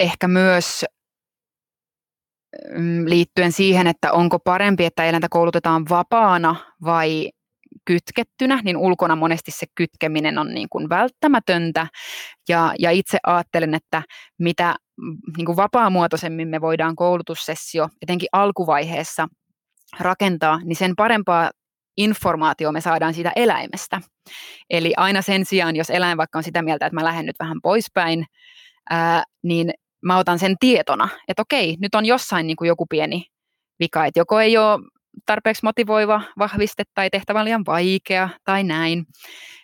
ehkä 0.00 0.28
myös 0.28 0.84
liittyen 3.04 3.52
siihen, 3.52 3.86
että 3.86 4.12
onko 4.12 4.38
parempi, 4.38 4.84
että 4.84 5.04
eläintä 5.04 5.28
koulutetaan 5.30 5.88
vapaana 5.88 6.56
vai 6.84 7.30
kytkettynä, 7.88 8.60
niin 8.64 8.76
ulkona 8.76 9.16
monesti 9.16 9.50
se 9.50 9.66
kytkeminen 9.74 10.38
on 10.38 10.54
niin 10.54 10.68
kuin 10.70 10.88
välttämätöntä. 10.88 11.86
Ja, 12.48 12.74
ja 12.78 12.90
itse 12.90 13.18
ajattelen, 13.26 13.74
että 13.74 14.02
mitä 14.38 14.74
niin 15.36 15.46
kuin 15.46 15.56
vapaamuotoisemmin 15.56 16.48
me 16.48 16.60
voidaan 16.60 16.96
koulutussessio, 16.96 17.88
etenkin 18.02 18.28
alkuvaiheessa, 18.32 19.28
rakentaa, 20.00 20.60
niin 20.64 20.76
sen 20.76 20.96
parempaa 20.96 21.50
informaatio 21.96 22.72
me 22.72 22.80
saadaan 22.80 23.14
siitä 23.14 23.32
eläimestä. 23.36 24.00
Eli 24.70 24.92
aina 24.96 25.22
sen 25.22 25.44
sijaan, 25.44 25.76
jos 25.76 25.90
eläin 25.90 26.18
vaikka 26.18 26.38
on 26.38 26.44
sitä 26.44 26.62
mieltä, 26.62 26.86
että 26.86 26.94
mä 26.94 27.04
lähden 27.04 27.26
nyt 27.26 27.36
vähän 27.40 27.58
poispäin, 27.62 28.24
ää, 28.90 29.22
niin 29.42 29.70
mä 30.02 30.18
otan 30.18 30.38
sen 30.38 30.56
tietona, 30.60 31.08
että 31.28 31.42
okei, 31.42 31.76
nyt 31.80 31.94
on 31.94 32.04
jossain 32.04 32.46
niin 32.46 32.56
kuin 32.56 32.68
joku 32.68 32.86
pieni 32.86 33.24
vika, 33.80 34.06
että 34.06 34.20
joko 34.20 34.40
ei 34.40 34.58
ole 34.58 34.78
tarpeeksi 35.26 35.64
motivoiva 35.64 36.22
vahviste 36.38 36.82
tai 36.94 37.10
tehtävä 37.10 37.44
liian 37.44 37.66
vaikea 37.66 38.28
tai 38.44 38.64
näin, 38.64 39.06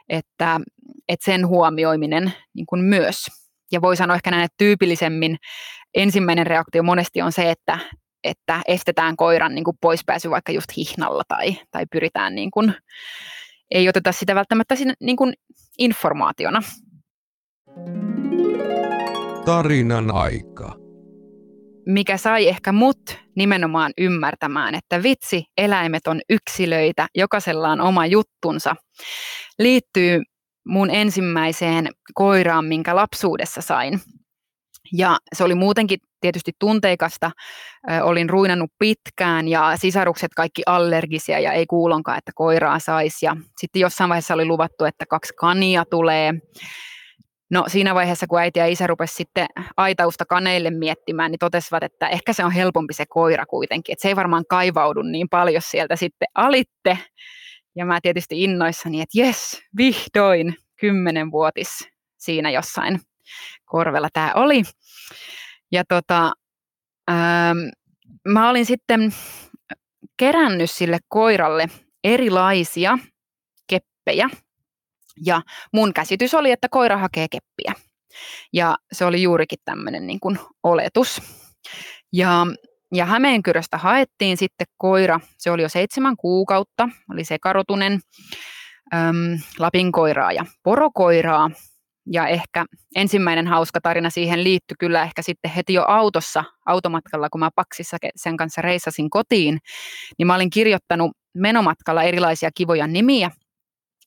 että, 0.08 0.60
että 1.08 1.24
sen 1.24 1.46
huomioiminen 1.46 2.32
niin 2.54 2.66
kuin 2.66 2.84
myös. 2.84 3.26
Ja 3.72 3.82
voi 3.82 3.96
sanoa 3.96 4.16
ehkä 4.16 4.30
näin, 4.30 4.44
että 4.44 4.54
tyypillisemmin 4.58 5.36
ensimmäinen 5.94 6.46
reaktio 6.46 6.82
monesti 6.82 7.22
on 7.22 7.32
se, 7.32 7.50
että, 7.50 7.78
että 8.24 8.62
estetään 8.66 9.16
koiran 9.16 9.54
niin 9.54 9.64
kuin 9.64 9.76
poispääsy 9.80 10.30
vaikka 10.30 10.52
just 10.52 10.76
hihnalla 10.76 11.22
tai, 11.28 11.56
tai 11.70 11.86
pyritään, 11.92 12.34
niin 12.34 12.50
kuin, 12.50 12.74
ei 13.70 13.88
oteta 13.88 14.12
sitä 14.12 14.34
välttämättä 14.34 14.76
sinne, 14.76 14.94
niin 15.00 15.16
kuin 15.16 15.34
informaationa. 15.78 16.62
Tarinan 19.44 20.10
aika. 20.10 20.84
Mikä 21.87 22.16
sai 22.16 22.49
ehkä 22.49 22.73
mut 22.73 23.18
nimenomaan 23.37 23.92
ymmärtämään, 23.99 24.75
että 24.75 25.03
vitsi, 25.03 25.44
eläimet 25.59 26.07
on 26.07 26.20
yksilöitä, 26.31 27.07
jokaisella 27.14 27.68
on 27.68 27.81
oma 27.81 28.07
juttunsa, 28.07 28.77
liittyy 29.59 30.23
mun 30.68 30.90
ensimmäiseen 30.90 31.88
koiraan, 32.14 32.64
minkä 32.64 32.97
lapsuudessa 32.97 33.61
sain. 33.61 34.01
Ja 34.92 35.18
se 35.35 35.44
oli 35.44 35.55
muutenkin 35.55 35.99
tietysti 36.20 36.53
tunteikasta. 36.59 37.31
olin 38.03 38.31
ruinannut 38.31 38.70
pitkään 38.79 39.49
ja 39.49 39.73
sisarukset 39.77 40.35
kaikki 40.35 40.62
allergisia 40.66 41.40
ja 41.40 41.53
ei 41.53 41.66
kuulonkaan, 41.66 42.18
että 42.18 42.33
koiraa 42.35 42.79
saisi. 42.79 43.27
Ja 43.27 43.37
sitten 43.57 43.81
jossain 43.81 44.09
vaiheessa 44.09 44.35
oli 44.35 44.44
luvattu, 44.44 44.85
että 44.85 45.07
kaksi 45.07 45.33
kania 45.37 45.85
tulee. 45.90 46.33
No 47.54 47.64
siinä 47.66 47.94
vaiheessa, 47.94 48.26
kun 48.26 48.38
äiti 48.38 48.58
ja 48.58 48.66
isä 48.66 48.86
rupesivat 48.86 49.16
sitten 49.16 49.46
aitausta 49.76 50.24
kaneille 50.24 50.70
miettimään, 50.70 51.30
niin 51.30 51.38
totesivat, 51.38 51.82
että 51.82 52.08
ehkä 52.08 52.32
se 52.32 52.44
on 52.44 52.52
helpompi 52.52 52.94
se 52.94 53.04
koira 53.08 53.46
kuitenkin, 53.46 53.92
että 53.92 54.02
se 54.02 54.08
ei 54.08 54.16
varmaan 54.16 54.44
kaivaudu 54.48 55.02
niin 55.02 55.28
paljon 55.28 55.62
sieltä 55.62 55.96
sitten 55.96 56.28
alitte. 56.34 56.98
Ja 57.76 57.86
mä 57.86 57.98
tietysti 58.02 58.44
innoissani, 58.44 59.00
että 59.00 59.20
jes, 59.20 59.62
vihdoin 59.76 60.56
kymmenenvuotis 60.80 61.88
siinä 62.18 62.50
jossain 62.50 63.00
korvella 63.64 64.08
tämä 64.12 64.32
oli. 64.34 64.62
Ja 65.72 65.84
tota, 65.88 66.32
ähm, 67.10 67.58
mä 68.28 68.50
olin 68.50 68.66
sitten 68.66 69.14
kerännyt 70.16 70.70
sille 70.70 70.98
koiralle 71.08 71.66
erilaisia 72.04 72.98
keppejä. 73.66 74.28
Ja 75.24 75.42
mun 75.72 75.94
käsitys 75.94 76.35
oli, 76.35 76.50
että 76.50 76.68
koira 76.68 76.96
hakee 76.96 77.27
keppiä. 77.31 77.72
Ja 78.53 78.77
se 78.92 79.05
oli 79.05 79.22
juurikin 79.22 79.59
tämmöinen 79.64 80.07
niin 80.07 80.20
kuin 80.20 80.38
oletus. 80.62 81.22
Ja, 82.12 82.46
ja 82.94 83.07
Hämeenkyröstä 83.07 83.79
haettiin 83.79 84.37
sitten 84.37 84.66
koira, 84.77 85.20
se 85.38 85.50
oli 85.50 85.62
jo 85.62 85.68
seitsemän 85.68 86.16
kuukautta, 86.16 86.88
oli 87.11 87.24
sekarotunen, 87.24 88.00
äm, 88.94 89.38
Lapin 89.59 89.92
koiraa 89.92 90.33
ja 90.33 90.44
porokoiraa. 90.62 91.50
Ja 92.12 92.27
ehkä 92.27 92.64
ensimmäinen 92.96 93.46
hauska 93.46 93.81
tarina 93.81 94.11
siihen 94.11 94.44
liittyi 94.44 94.74
kyllä 94.79 95.03
ehkä 95.03 95.22
sitten 95.22 95.50
heti 95.50 95.74
jo 95.74 95.85
autossa, 95.88 96.44
automatkalla, 96.66 97.29
kun 97.31 97.40
mä 97.40 97.50
paksissa 97.55 97.96
sen 98.16 98.37
kanssa 98.37 98.62
reissasin 98.62 99.11
kotiin, 99.11 99.59
niin 100.18 100.27
mä 100.27 100.35
olin 100.35 100.50
kirjoittanut 100.50 101.12
menomatkalla 101.35 102.03
erilaisia 102.03 102.50
kivoja 102.55 102.87
nimiä. 102.87 103.31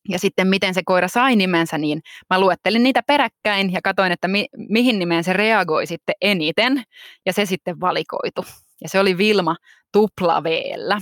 Ja 0.09 0.19
sitten 0.19 0.47
miten 0.47 0.73
se 0.73 0.81
koira 0.85 1.07
sai 1.07 1.35
nimensä, 1.35 1.77
niin 1.77 2.01
mä 2.29 2.39
luettelin 2.39 2.83
niitä 2.83 3.01
peräkkäin 3.07 3.73
ja 3.73 3.79
katsoin, 3.83 4.11
että 4.11 4.27
mi- 4.27 4.49
mihin 4.69 4.99
nimeen 4.99 5.23
se 5.23 5.33
reagoi 5.33 5.87
sitten 5.87 6.15
eniten. 6.21 6.83
Ja 7.25 7.33
se 7.33 7.45
sitten 7.45 7.79
valikoitu. 7.79 8.45
Ja 8.81 8.89
se 8.89 8.99
oli 8.99 9.17
Vilma 9.17 9.55
tuplaveellä. 9.93 11.01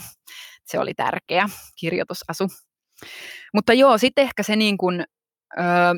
Se 0.65 0.79
oli 0.79 0.93
tärkeä 0.93 1.49
kirjoitusasu. 1.79 2.47
Mutta 3.53 3.73
joo, 3.73 3.97
sitten 3.97 4.21
ehkä 4.23 4.43
se 4.43 4.55
niin 4.55 4.77
kuin, 4.77 5.03
öö, 5.59 5.93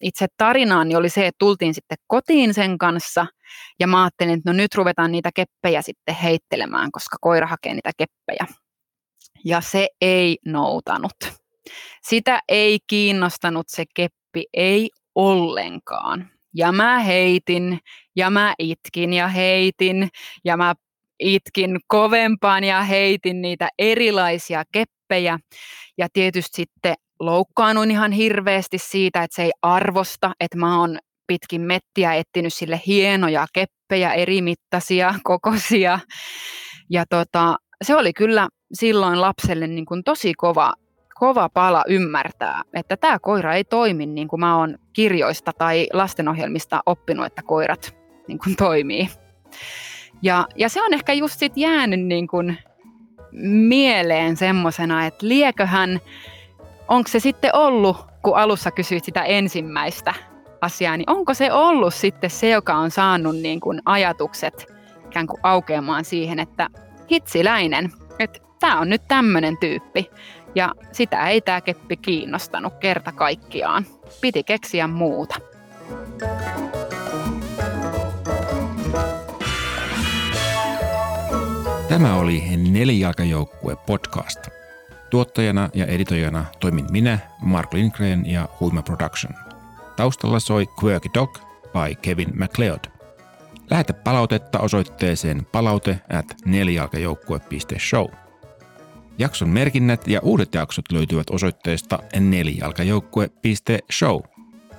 itse 0.00 0.26
tarinaani 0.36 0.96
oli 0.96 1.08
se, 1.08 1.26
että 1.26 1.38
tultiin 1.38 1.74
sitten 1.74 1.98
kotiin 2.06 2.54
sen 2.54 2.78
kanssa 2.78 3.26
ja 3.80 3.86
mä 3.86 4.02
ajattelin, 4.02 4.34
että 4.34 4.50
no 4.50 4.56
nyt 4.56 4.74
ruvetaan 4.74 5.12
niitä 5.12 5.30
keppejä 5.34 5.82
sitten 5.82 6.14
heittelemään, 6.14 6.92
koska 6.92 7.16
koira 7.20 7.46
hakee 7.46 7.74
niitä 7.74 7.90
keppejä. 7.96 8.46
Ja 9.44 9.60
se 9.60 9.88
ei 10.00 10.38
noutanut. 10.46 11.47
Sitä 12.08 12.40
ei 12.48 12.78
kiinnostanut 12.86 13.68
se 13.68 13.84
keppi, 13.94 14.44
ei 14.54 14.90
ollenkaan. 15.14 16.30
Ja 16.54 16.72
mä 16.72 16.98
heitin 16.98 17.78
ja 18.16 18.30
mä 18.30 18.54
itkin 18.58 19.12
ja 19.12 19.28
heitin 19.28 20.08
ja 20.44 20.56
mä 20.56 20.74
itkin 21.20 21.80
kovempaan 21.86 22.64
ja 22.64 22.82
heitin 22.82 23.42
niitä 23.42 23.68
erilaisia 23.78 24.64
keppejä. 24.72 25.38
Ja 25.98 26.08
tietysti 26.12 26.56
sitten 26.56 26.94
loukkaannuin 27.20 27.90
ihan 27.90 28.12
hirveästi 28.12 28.78
siitä, 28.78 29.22
että 29.22 29.36
se 29.36 29.42
ei 29.42 29.52
arvosta, 29.62 30.32
että 30.40 30.58
mä 30.58 30.80
oon 30.80 30.98
pitkin 31.26 31.60
mettiä, 31.60 32.14
etsinyt 32.14 32.54
sille 32.54 32.80
hienoja 32.86 33.46
keppejä, 33.52 34.12
eri 34.12 34.42
mittaisia, 34.42 35.14
kokoisia. 35.24 35.98
Ja 36.90 37.04
tota, 37.10 37.56
se 37.84 37.96
oli 37.96 38.12
kyllä 38.12 38.48
silloin 38.72 39.20
lapselle 39.20 39.66
niin 39.66 39.86
kuin 39.86 40.04
tosi 40.04 40.34
kova, 40.34 40.72
kova 41.18 41.48
pala 41.48 41.84
ymmärtää, 41.88 42.62
että 42.74 42.96
tämä 42.96 43.18
koira 43.18 43.54
ei 43.54 43.64
toimi 43.64 44.06
niin 44.06 44.28
kuin 44.28 44.40
mä 44.40 44.58
oon 44.58 44.78
kirjoista 44.92 45.52
tai 45.52 45.86
lastenohjelmista 45.92 46.80
oppinut, 46.86 47.26
että 47.26 47.42
koirat 47.42 47.96
niin 48.28 48.38
kuin 48.38 48.56
toimii. 48.56 49.08
Ja, 50.22 50.46
ja 50.56 50.68
se 50.68 50.82
on 50.82 50.94
ehkä 50.94 51.12
just 51.12 51.38
sit 51.38 51.52
jäänyt 51.56 52.00
niin 52.00 52.26
kuin 52.26 52.58
mieleen 53.32 54.36
semmoisena, 54.36 55.06
että 55.06 55.28
lieköhän, 55.28 56.00
onko 56.88 57.08
se 57.08 57.20
sitten 57.20 57.56
ollut, 57.56 57.96
kun 58.22 58.36
alussa 58.36 58.70
kysyit 58.70 59.04
sitä 59.04 59.22
ensimmäistä 59.22 60.14
asiaa, 60.60 60.96
niin 60.96 61.10
onko 61.10 61.34
se 61.34 61.52
ollut 61.52 61.94
sitten 61.94 62.30
se, 62.30 62.50
joka 62.50 62.74
on 62.74 62.90
saanut 62.90 63.36
niin 63.36 63.60
kuin 63.60 63.82
ajatukset 63.84 64.66
ikään 65.06 65.26
kuin 65.26 65.40
aukeamaan 65.42 66.04
siihen, 66.04 66.38
että 66.38 66.70
hitsiläinen, 67.10 67.92
että 68.18 68.38
tämä 68.60 68.80
on 68.80 68.88
nyt 68.88 69.02
tämmöinen 69.08 69.56
tyyppi. 69.56 70.10
Ja 70.58 70.74
sitä 70.92 71.28
ei 71.28 71.40
tämä 71.40 71.60
keppi 71.60 71.96
kiinnostanut 71.96 72.74
kerta 72.80 73.12
kaikkiaan. 73.12 73.86
Piti 74.20 74.44
keksiä 74.44 74.86
muuta. 74.86 75.34
Tämä 81.88 82.16
oli 82.16 82.42
Nelijalkajoukkue 82.70 83.76
podcast. 83.76 84.48
Tuottajana 85.10 85.68
ja 85.74 85.86
editoijana 85.86 86.44
toimin 86.60 86.86
minä, 86.90 87.18
Mark 87.40 87.72
Lindgren 87.72 88.30
ja 88.30 88.48
Huima 88.60 88.82
Production. 88.82 89.34
Taustalla 89.96 90.40
soi 90.40 90.66
Quirky 90.84 91.08
Dog 91.14 91.38
by 91.72 91.94
Kevin 92.02 92.38
MacLeod. 92.38 92.84
Lähetä 93.70 93.94
palautetta 93.94 94.58
osoitteeseen 94.58 95.46
palaute 95.52 96.00
at 96.18 96.26
nelijalkajoukkue.show. 96.44 98.27
Jakson 99.18 99.48
merkinnät 99.48 100.08
ja 100.08 100.20
uudet 100.22 100.54
jaksot 100.54 100.84
löytyvät 100.92 101.30
osoitteesta 101.30 101.98
nelijalkajoukkue.show. 102.20 104.20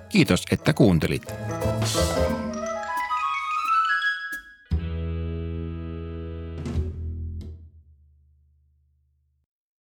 Kiitos, 0.09 0.43
että 0.51 0.73
kuuntelit. 0.73 1.23